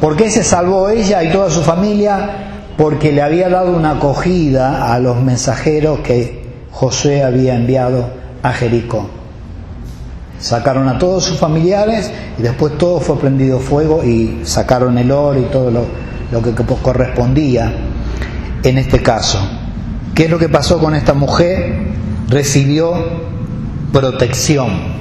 [0.00, 2.30] ¿Por qué se salvó ella y toda su familia?
[2.76, 8.08] Porque le había dado una acogida a los mensajeros que Josué había enviado
[8.44, 9.08] a Jericó.
[10.38, 15.40] Sacaron a todos sus familiares y después todo fue prendido fuego y sacaron el oro
[15.40, 15.86] y todo lo,
[16.30, 17.72] lo que correspondía
[18.70, 19.38] en este caso.
[20.14, 21.78] ¿Qué es lo que pasó con esta mujer?
[22.28, 22.94] Recibió
[23.92, 24.96] protección.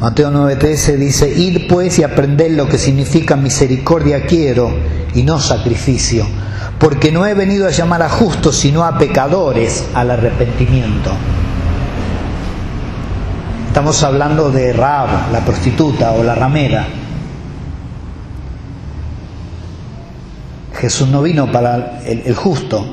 [0.00, 4.70] Mateo 9:13 dice, id pues y aprended lo que significa misericordia quiero
[5.14, 6.26] y no sacrificio,
[6.78, 11.12] porque no he venido a llamar a justos, sino a pecadores al arrepentimiento.
[13.68, 16.86] Estamos hablando de Raab, la prostituta o la ramera.
[20.76, 22.84] Jesús no vino para el, justo,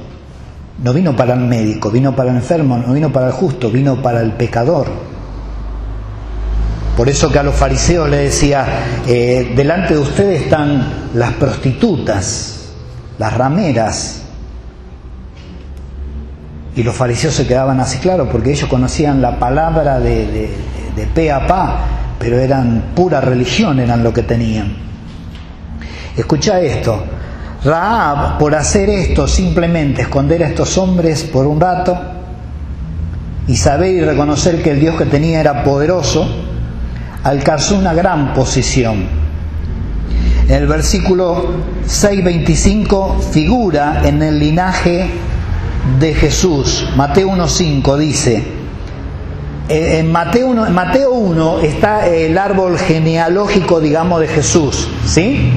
[0.82, 4.02] no vino para el médico, vino para el enfermo, no vino para el justo, vino
[4.02, 4.88] para el pecador.
[6.96, 8.66] Por eso que a los fariseos le decía,
[9.08, 12.70] eh, delante de ustedes están las prostitutas,
[13.18, 14.22] las rameras.
[16.76, 20.50] Y los fariseos se quedaban así, claro, porque ellos conocían la palabra de, de,
[20.96, 21.86] de pe a pa,
[22.18, 24.76] pero eran pura religión, eran lo que tenían.
[26.16, 27.04] Escucha esto,
[27.64, 31.97] Raab, por hacer esto, simplemente esconder a estos hombres por un rato
[33.47, 36.28] y saber y reconocer que el Dios que tenía era poderoso,
[37.24, 39.05] alcanzó una gran posición.
[40.47, 41.51] En el versículo
[41.88, 45.09] 6.25 figura en el linaje
[45.99, 46.88] de Jesús.
[46.97, 48.43] Mateo 1.5 dice,
[49.70, 54.89] en Mateo 1, en Mateo 1 está el árbol genealógico, digamos, de Jesús.
[55.05, 55.51] ¿Sí?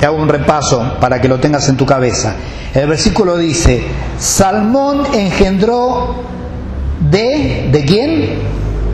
[0.00, 2.34] Te hago un repaso para que lo tengas en tu cabeza.
[2.72, 3.84] El versículo dice,
[4.18, 6.22] Salmón engendró
[7.10, 8.38] de, ¿de quién?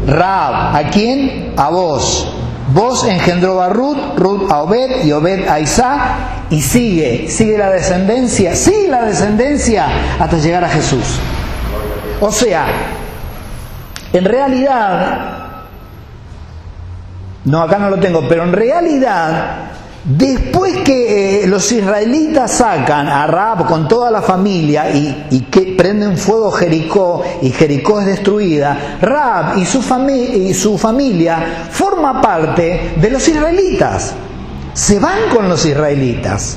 [0.09, 1.55] Raab, ¿a quién?
[1.57, 2.33] A vos.
[2.75, 6.01] Vos engendró a Ruth, Ruth a Obed y Obed a Isaac
[6.51, 9.87] y sigue, sigue la descendencia, sigue la descendencia
[10.19, 11.21] hasta llegar a Jesús.
[12.21, 12.67] O sea,
[14.13, 15.37] en realidad,
[17.45, 19.76] no acá no lo tengo, pero en realidad
[20.09, 26.17] Después que eh, los israelitas sacan a Raab con toda la familia y, que prenden
[26.17, 33.11] fuego Jericó y Jericó es destruida, Raab y su, y su familia forma parte de
[33.11, 34.15] los israelitas.
[34.75, 36.57] Se van con los israelitas.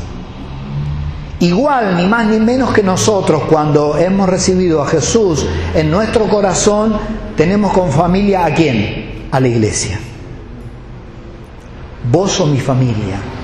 [1.39, 5.43] Igual, ni más ni menos que nosotros, cuando hemos recibido a Jesús
[5.73, 6.95] en nuestro corazón,
[7.35, 9.27] tenemos con familia a quién?
[9.31, 9.99] A la iglesia.
[12.11, 13.38] Vos sos mi familia.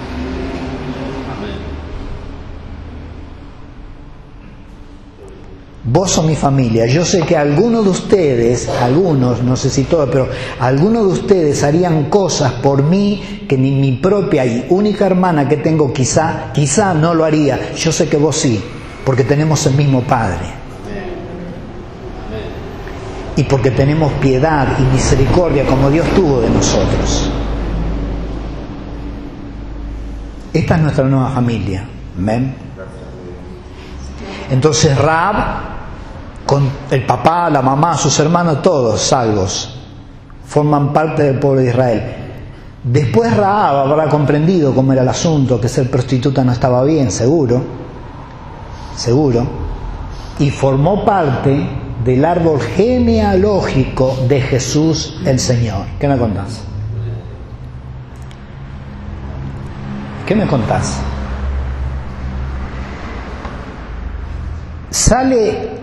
[5.88, 6.88] Vos sos mi familia.
[6.88, 10.28] Yo sé que algunos de ustedes, algunos, no sé si todos, pero
[10.60, 15.58] algunos de ustedes harían cosas por mí que ni mi propia y única hermana que
[15.58, 17.76] tengo quizá, quizá no lo haría.
[17.76, 18.64] Yo sé que vos sí,
[19.06, 20.56] porque tenemos el mismo Padre.
[23.36, 27.30] Y porque tenemos piedad y misericordia como Dios tuvo de nosotros.
[30.52, 31.86] Esta es nuestra nueva familia.
[32.18, 32.56] Amén.
[34.50, 35.75] Entonces Raab
[36.46, 39.76] con el papá, la mamá, sus hermanos, todos salvos,
[40.46, 42.04] forman parte del pueblo de Israel.
[42.84, 47.64] Después Raab habrá comprendido cómo era el asunto, que ser prostituta no estaba bien, seguro,
[48.96, 49.46] seguro,
[50.38, 51.68] y formó parte
[52.04, 55.86] del árbol genealógico de Jesús el Señor.
[56.00, 56.62] ¿Qué me contás?
[60.28, 61.00] ¿Qué me contás?
[64.92, 65.75] Sale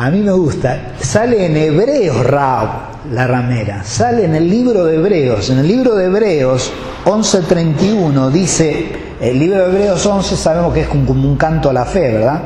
[0.00, 2.68] a mí me gusta, sale en Hebreos Raab,
[3.12, 6.72] la ramera, sale en el libro de Hebreos, en el libro de Hebreos
[7.04, 11.84] 11.31 dice, el libro de Hebreos 11 sabemos que es como un canto a la
[11.84, 12.42] fe, ¿verdad?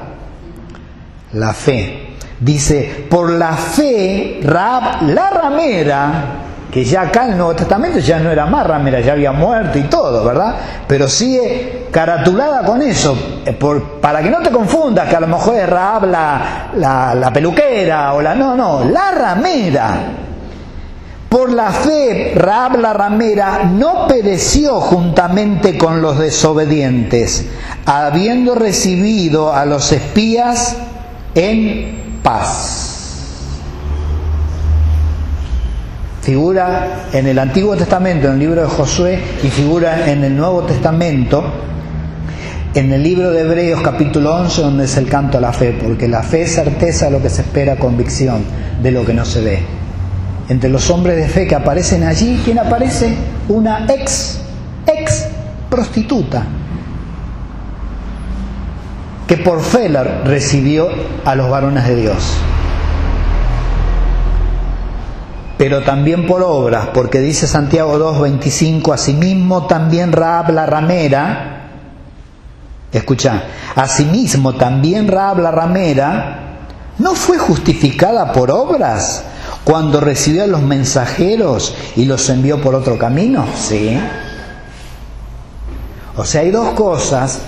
[1.35, 2.17] La fe.
[2.41, 6.25] Dice, por la fe, Raab, la ramera,
[6.75, 9.79] que ya acá en el Nuevo Testamento ya no era más ramera, ya había muerto
[9.79, 10.57] y todo, ¿verdad?
[10.89, 13.17] Pero sigue caratulada con eso,
[13.47, 13.57] eh,
[14.01, 18.13] para que no te confundas que a lo mejor es Raab la, la, la peluquera
[18.15, 18.35] o la...
[18.35, 19.99] No, no, la ramera.
[21.29, 27.47] Por la fe, Raab la ramera no pereció juntamente con los desobedientes,
[27.87, 30.77] habiendo recibido a los espías
[31.37, 32.84] en paz.
[36.25, 40.63] Figura en el Antiguo Testamento, en el libro de Josué, y figura en el Nuevo
[40.63, 41.45] Testamento,
[42.75, 46.09] en el libro de Hebreos capítulo 11, donde es el canto a la fe, porque
[46.09, 48.43] la fe es certeza de lo que se espera, convicción
[48.83, 49.59] de lo que no se ve.
[50.49, 53.15] Entre los hombres de fe que aparecen allí, ¿quién aparece?
[53.51, 54.39] Una ex,
[54.87, 55.27] ex
[55.69, 56.47] prostituta,
[59.29, 59.91] que por fe
[60.25, 60.89] recibió
[61.27, 62.35] a los varones de Dios
[65.57, 71.71] pero también por obras, porque dice Santiago 2.25, asimismo también Raab la ramera,
[72.93, 73.45] escucha,
[73.77, 76.39] asimismo también Raab la ramera,
[76.99, 79.25] ¿no fue justificada por obras
[79.65, 83.47] cuando recibió a los mensajeros y los envió por otro camino?
[83.57, 83.99] Sí.
[86.17, 87.41] O sea, hay dos cosas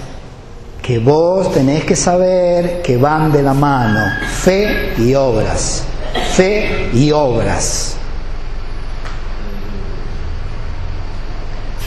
[0.80, 4.00] que vos tenés que saber que van de la mano,
[4.42, 5.82] fe y obras.
[6.34, 7.96] Fe y obras.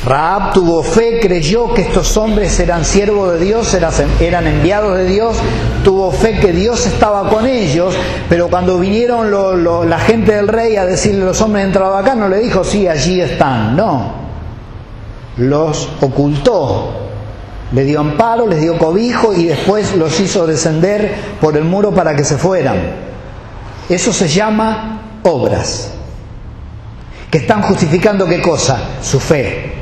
[0.05, 3.77] Raab tuvo fe, creyó que estos hombres eran siervos de Dios,
[4.21, 5.35] eran enviados de Dios,
[5.83, 7.95] tuvo fe que Dios estaba con ellos,
[8.29, 9.29] pero cuando vinieron
[9.89, 13.19] la gente del rey a decirle los hombres entrado acá, no le dijo, sí, allí
[13.19, 14.13] están, no,
[15.35, 16.91] los ocultó,
[17.73, 22.15] le dio amparo, les dio cobijo y después los hizo descender por el muro para
[22.15, 23.09] que se fueran.
[23.89, 25.91] Eso se llama obras,
[27.31, 28.79] que están justificando qué cosa?
[29.01, 29.73] Su fe.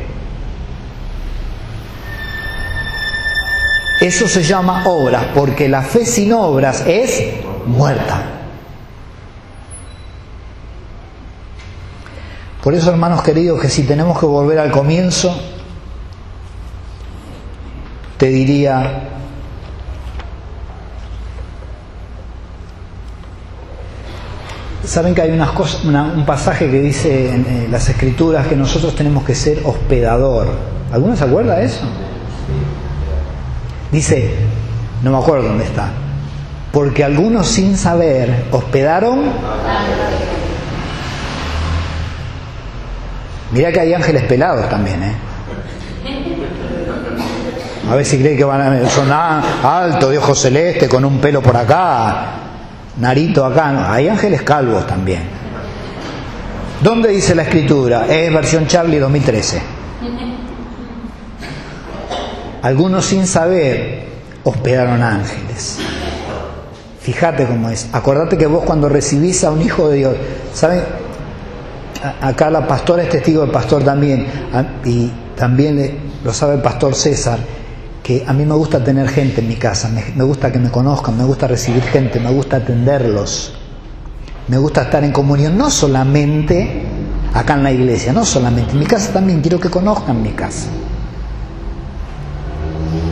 [3.99, 7.23] Eso se llama obras, porque la fe sin obras es
[7.65, 8.37] muerta.
[12.63, 15.37] Por eso, hermanos queridos, que si tenemos que volver al comienzo,
[18.17, 19.09] te diría,
[24.87, 28.95] saben que hay unas cosas, un pasaje que dice en eh, las escrituras que nosotros
[28.95, 30.47] tenemos que ser hospedador.
[30.91, 31.81] ¿Alguno se acuerda de eso?
[33.91, 34.31] Dice,
[35.03, 35.89] no me acuerdo dónde está,
[36.71, 39.23] porque algunos sin saber hospedaron.
[43.51, 45.15] Mira que hay ángeles pelados también, ¿eh?
[47.89, 51.41] A ver si creen que van a son alto, de ojos celeste, con un pelo
[51.41, 52.36] por acá,
[52.99, 53.91] narito acá.
[53.91, 55.21] hay ángeles calvos también.
[56.81, 58.05] ¿Dónde dice la escritura?
[58.07, 59.61] Es versión Charlie 2013.
[62.61, 64.05] Algunos sin saber
[64.43, 65.79] hospedaron ángeles.
[66.99, 67.87] Fíjate cómo es.
[67.93, 70.15] Acordate que vos cuando recibís a un hijo de Dios,
[70.53, 70.81] ¿saben?
[72.21, 74.27] Acá la pastora es testigo del pastor también,
[74.85, 77.39] y también lo sabe el pastor César,
[78.07, 81.17] que a mí me gusta tener gente en mi casa, me, gusta que me conozcan,
[81.17, 83.51] me gusta recibir gente, me gusta atenderlos,
[84.47, 86.83] me gusta estar en comunión, no solamente
[87.33, 90.69] acá en la iglesia, no solamente, en mi casa también quiero que conozcan mi casa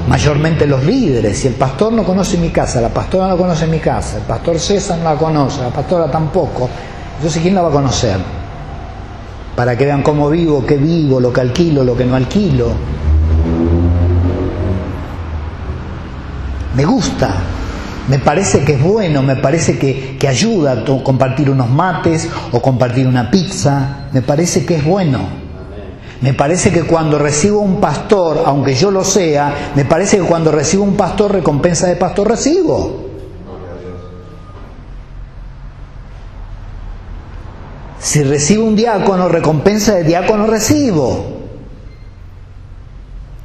[0.07, 1.39] mayormente los líderes.
[1.39, 4.57] Si el pastor no conoce mi casa, la pastora no conoce mi casa, el pastor
[4.59, 6.69] César no la conoce, la pastora tampoco,
[7.17, 8.17] entonces ¿quién la va a conocer?
[9.57, 12.67] Para que vean cómo vivo, qué vivo, lo que alquilo, lo que no alquilo.
[16.75, 17.35] Me gusta,
[18.09, 22.61] me parece que es bueno, me parece que, que ayuda a compartir unos mates o
[22.61, 25.45] compartir una pizza, me parece que es bueno.
[26.21, 30.51] Me parece que cuando recibo un pastor, aunque yo lo sea, me parece que cuando
[30.51, 33.05] recibo un pastor, recompensa de pastor recibo.
[37.99, 41.34] Si recibo un diácono, recompensa de diácono recibo.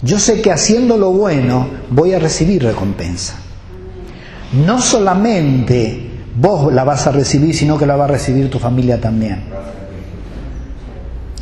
[0.02, 3.34] Yo sé que haciendo lo bueno voy a recibir recompensa.
[4.52, 9.00] No solamente vos la vas a recibir, sino que la va a recibir tu familia
[9.00, 9.44] también.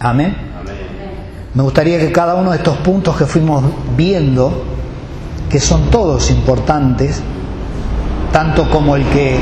[0.01, 0.37] Amén.
[1.55, 3.65] Me gustaría que cada uno de estos puntos que fuimos
[3.97, 4.65] viendo,
[5.49, 7.21] que son todos importantes,
[8.33, 9.39] tanto como el que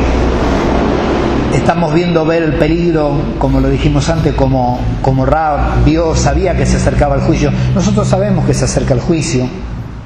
[1.55, 6.66] estamos viendo ver el peligro, como lo dijimos antes, como, como Rab vio, sabía que
[6.66, 7.51] se acercaba el juicio.
[7.74, 9.49] Nosotros sabemos que se acerca el juicio,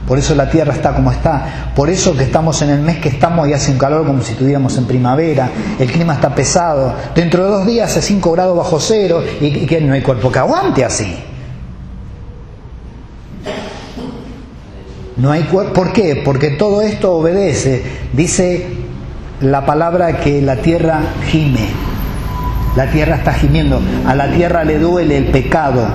[0.06, 3.08] por eso la tierra está como está, por eso que estamos en el mes que
[3.08, 7.44] estamos y hace un calor como si estuviéramos en primavera, el clima está pesado, dentro
[7.44, 10.84] de dos días hace 5 grados bajo cero y que no hay cuerpo que aguante
[10.84, 11.16] así.
[15.20, 16.22] No hay ¿Por qué?
[16.24, 17.82] Porque todo esto obedece.
[18.14, 18.79] Dice
[19.40, 21.68] la palabra que la tierra gime.
[22.76, 23.80] La tierra está gimiendo.
[24.06, 25.86] A la tierra le duele el pecado.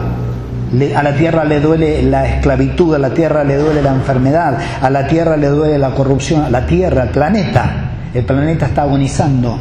[0.96, 4.90] A la tierra le duele la esclavitud, a la tierra le duele la enfermedad, a
[4.90, 7.92] la tierra le duele la corrupción, a la tierra, al planeta.
[8.14, 9.58] el planeta está agonizando.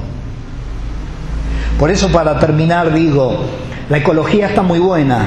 [1.78, 3.44] Por eso para terminar digo,
[3.90, 5.26] la ecología está muy buena,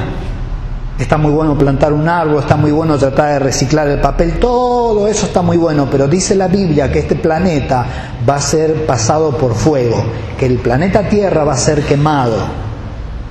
[0.99, 5.07] está muy bueno plantar un árbol, está muy bueno tratar de reciclar el papel, todo
[5.07, 7.85] eso está muy bueno, pero dice la Biblia que este planeta
[8.27, 10.03] va a ser pasado por fuego,
[10.39, 12.37] que el planeta Tierra va a ser quemado.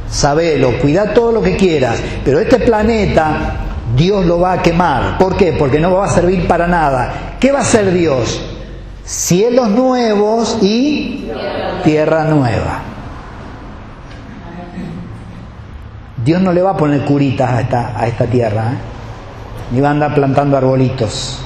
[0.09, 3.57] Sabelo, cuida todo lo que quieras, pero este planeta
[3.97, 5.19] Dios lo va a quemar.
[5.19, 5.53] ¿Por qué?
[5.53, 7.37] Porque no va a servir para nada.
[7.41, 8.41] ¿Qué va a hacer Dios?
[9.05, 11.29] Cielos nuevos y
[11.85, 12.96] tierra nueva.
[16.27, 18.77] Dios no le va a poner curitas a esta, a esta tierra, ¿eh?
[19.71, 21.39] ni va a andar plantando arbolitos.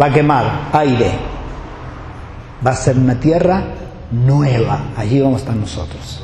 [0.00, 1.10] Va a quemar aire.
[2.66, 3.62] Va a ser una tierra
[4.10, 4.80] nueva.
[4.96, 6.22] Allí vamos a estar nosotros.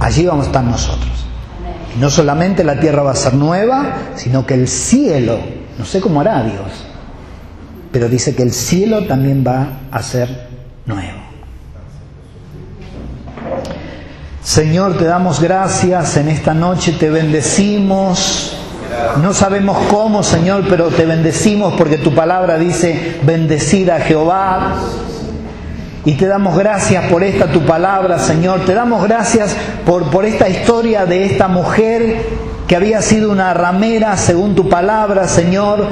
[0.00, 1.26] Allí vamos a estar nosotros.
[2.00, 5.38] no solamente la tierra va a ser nueva, sino que el cielo,
[5.78, 6.86] no sé cómo hará Dios,
[7.92, 10.48] pero dice que el cielo también va a ser
[10.86, 11.15] nuevo.
[14.56, 18.56] Señor, te damos gracias en esta noche, te bendecimos.
[19.20, 24.76] No sabemos cómo, Señor, pero te bendecimos porque tu palabra dice, bendecida Jehová
[26.06, 28.60] y te damos gracias por esta tu palabra, Señor.
[28.64, 29.54] Te damos gracias
[29.84, 32.24] por, por esta historia de esta mujer
[32.66, 35.86] que había sido una ramera según tu palabra, Señor,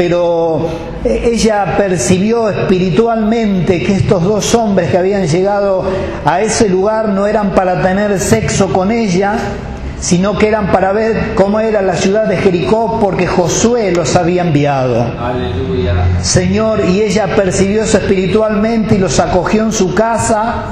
[0.00, 0.66] pero
[1.04, 5.84] ella percibió espiritualmente que estos dos hombres que habían llegado
[6.24, 9.34] a ese lugar no eran para tener sexo con ella,
[10.00, 14.40] sino que eran para ver cómo era la ciudad de Jericó porque Josué los había
[14.40, 15.04] enviado.
[16.22, 20.64] Señor, y ella percibió eso espiritualmente y los acogió en su casa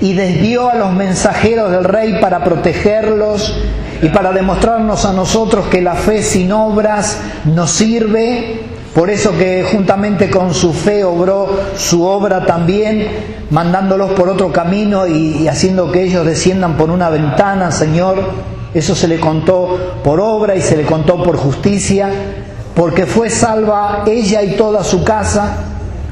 [0.00, 3.54] y desvió a los mensajeros del rey para protegerlos
[4.02, 8.60] y para demostrarnos a nosotros que la fe sin obras nos sirve
[8.94, 11.48] por eso que juntamente con su fe obró
[11.78, 13.08] su obra también,
[13.48, 18.18] mandándolos por otro camino y, haciendo que ellos desciendan por una ventana, Señor.
[18.74, 22.10] Eso se le contó por obra y se le contó por justicia,
[22.74, 25.56] porque fue salva ella y toda su casa,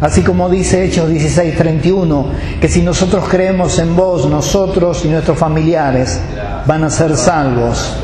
[0.00, 2.26] así como dice Hechos 16:31,
[2.60, 6.20] que si nosotros creemos en vos, nosotros y nuestros familiares
[6.66, 7.96] van a ser salvos.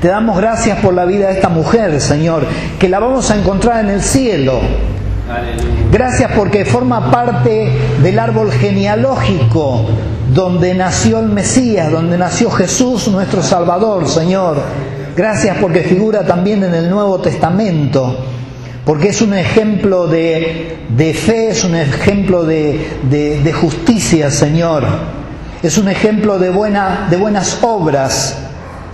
[0.00, 2.46] Te damos gracias por la vida de esta mujer, Señor,
[2.78, 4.60] que la vamos a encontrar en el cielo.
[5.92, 7.70] Gracias porque forma parte
[8.02, 9.86] del árbol genealógico
[10.32, 14.58] donde nació el Mesías, donde nació Jesús nuestro Salvador, Señor.
[15.16, 18.16] Gracias porque figura también en el Nuevo Testamento,
[18.90, 24.84] porque es un ejemplo de, fe, es un ejemplo de, de, justicia, Señor.
[25.62, 28.36] Es un ejemplo de, buena, de buenas obras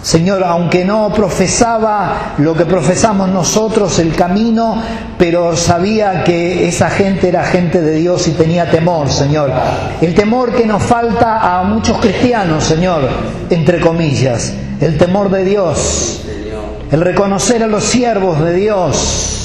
[0.03, 4.83] Señor, aunque no profesaba lo que profesamos nosotros, el camino,
[5.17, 9.51] pero sabía que esa gente era gente de Dios y tenía temor, Señor.
[10.03, 13.09] El temor que nos falta a muchos cristianos, Señor,
[13.49, 14.53] entre comillas.
[14.79, 16.21] El temor de Dios.
[16.93, 19.36] El reconocer a los siervos de Dios.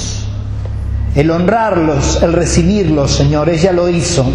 [1.15, 3.49] El honrarlos, el recibirlos, Señor.
[3.49, 4.25] Ella lo hizo.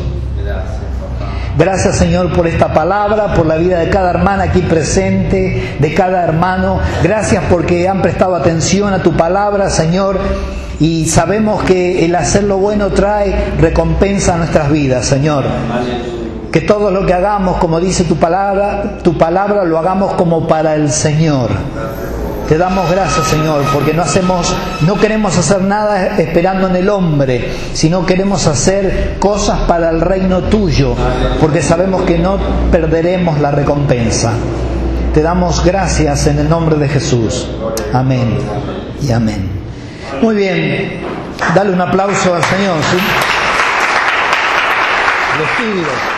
[1.58, 6.22] Gracias Señor por esta palabra, por la vida de cada hermana aquí presente, de cada
[6.22, 6.80] hermano.
[7.02, 10.18] Gracias porque han prestado atención a tu palabra, Señor.
[10.78, 15.44] Y sabemos que el hacer lo bueno trae recompensa a nuestras vidas, Señor.
[16.52, 20.74] Que todo lo que hagamos, como dice tu palabra, tu palabra lo hagamos como para
[20.74, 21.48] el Señor.
[22.48, 27.52] Te damos gracias, Señor, porque no hacemos, no queremos hacer nada esperando en el hombre,
[27.72, 30.94] sino queremos hacer cosas para el reino tuyo,
[31.40, 32.38] porque sabemos que no
[32.70, 34.32] perderemos la recompensa.
[35.12, 37.48] Te damos gracias en el nombre de Jesús.
[37.92, 38.38] Amén
[39.02, 39.50] y amén.
[40.22, 41.00] Muy bien,
[41.52, 42.76] dale un aplauso al Señor.
[42.92, 42.96] ¿sí?
[45.38, 46.15] Los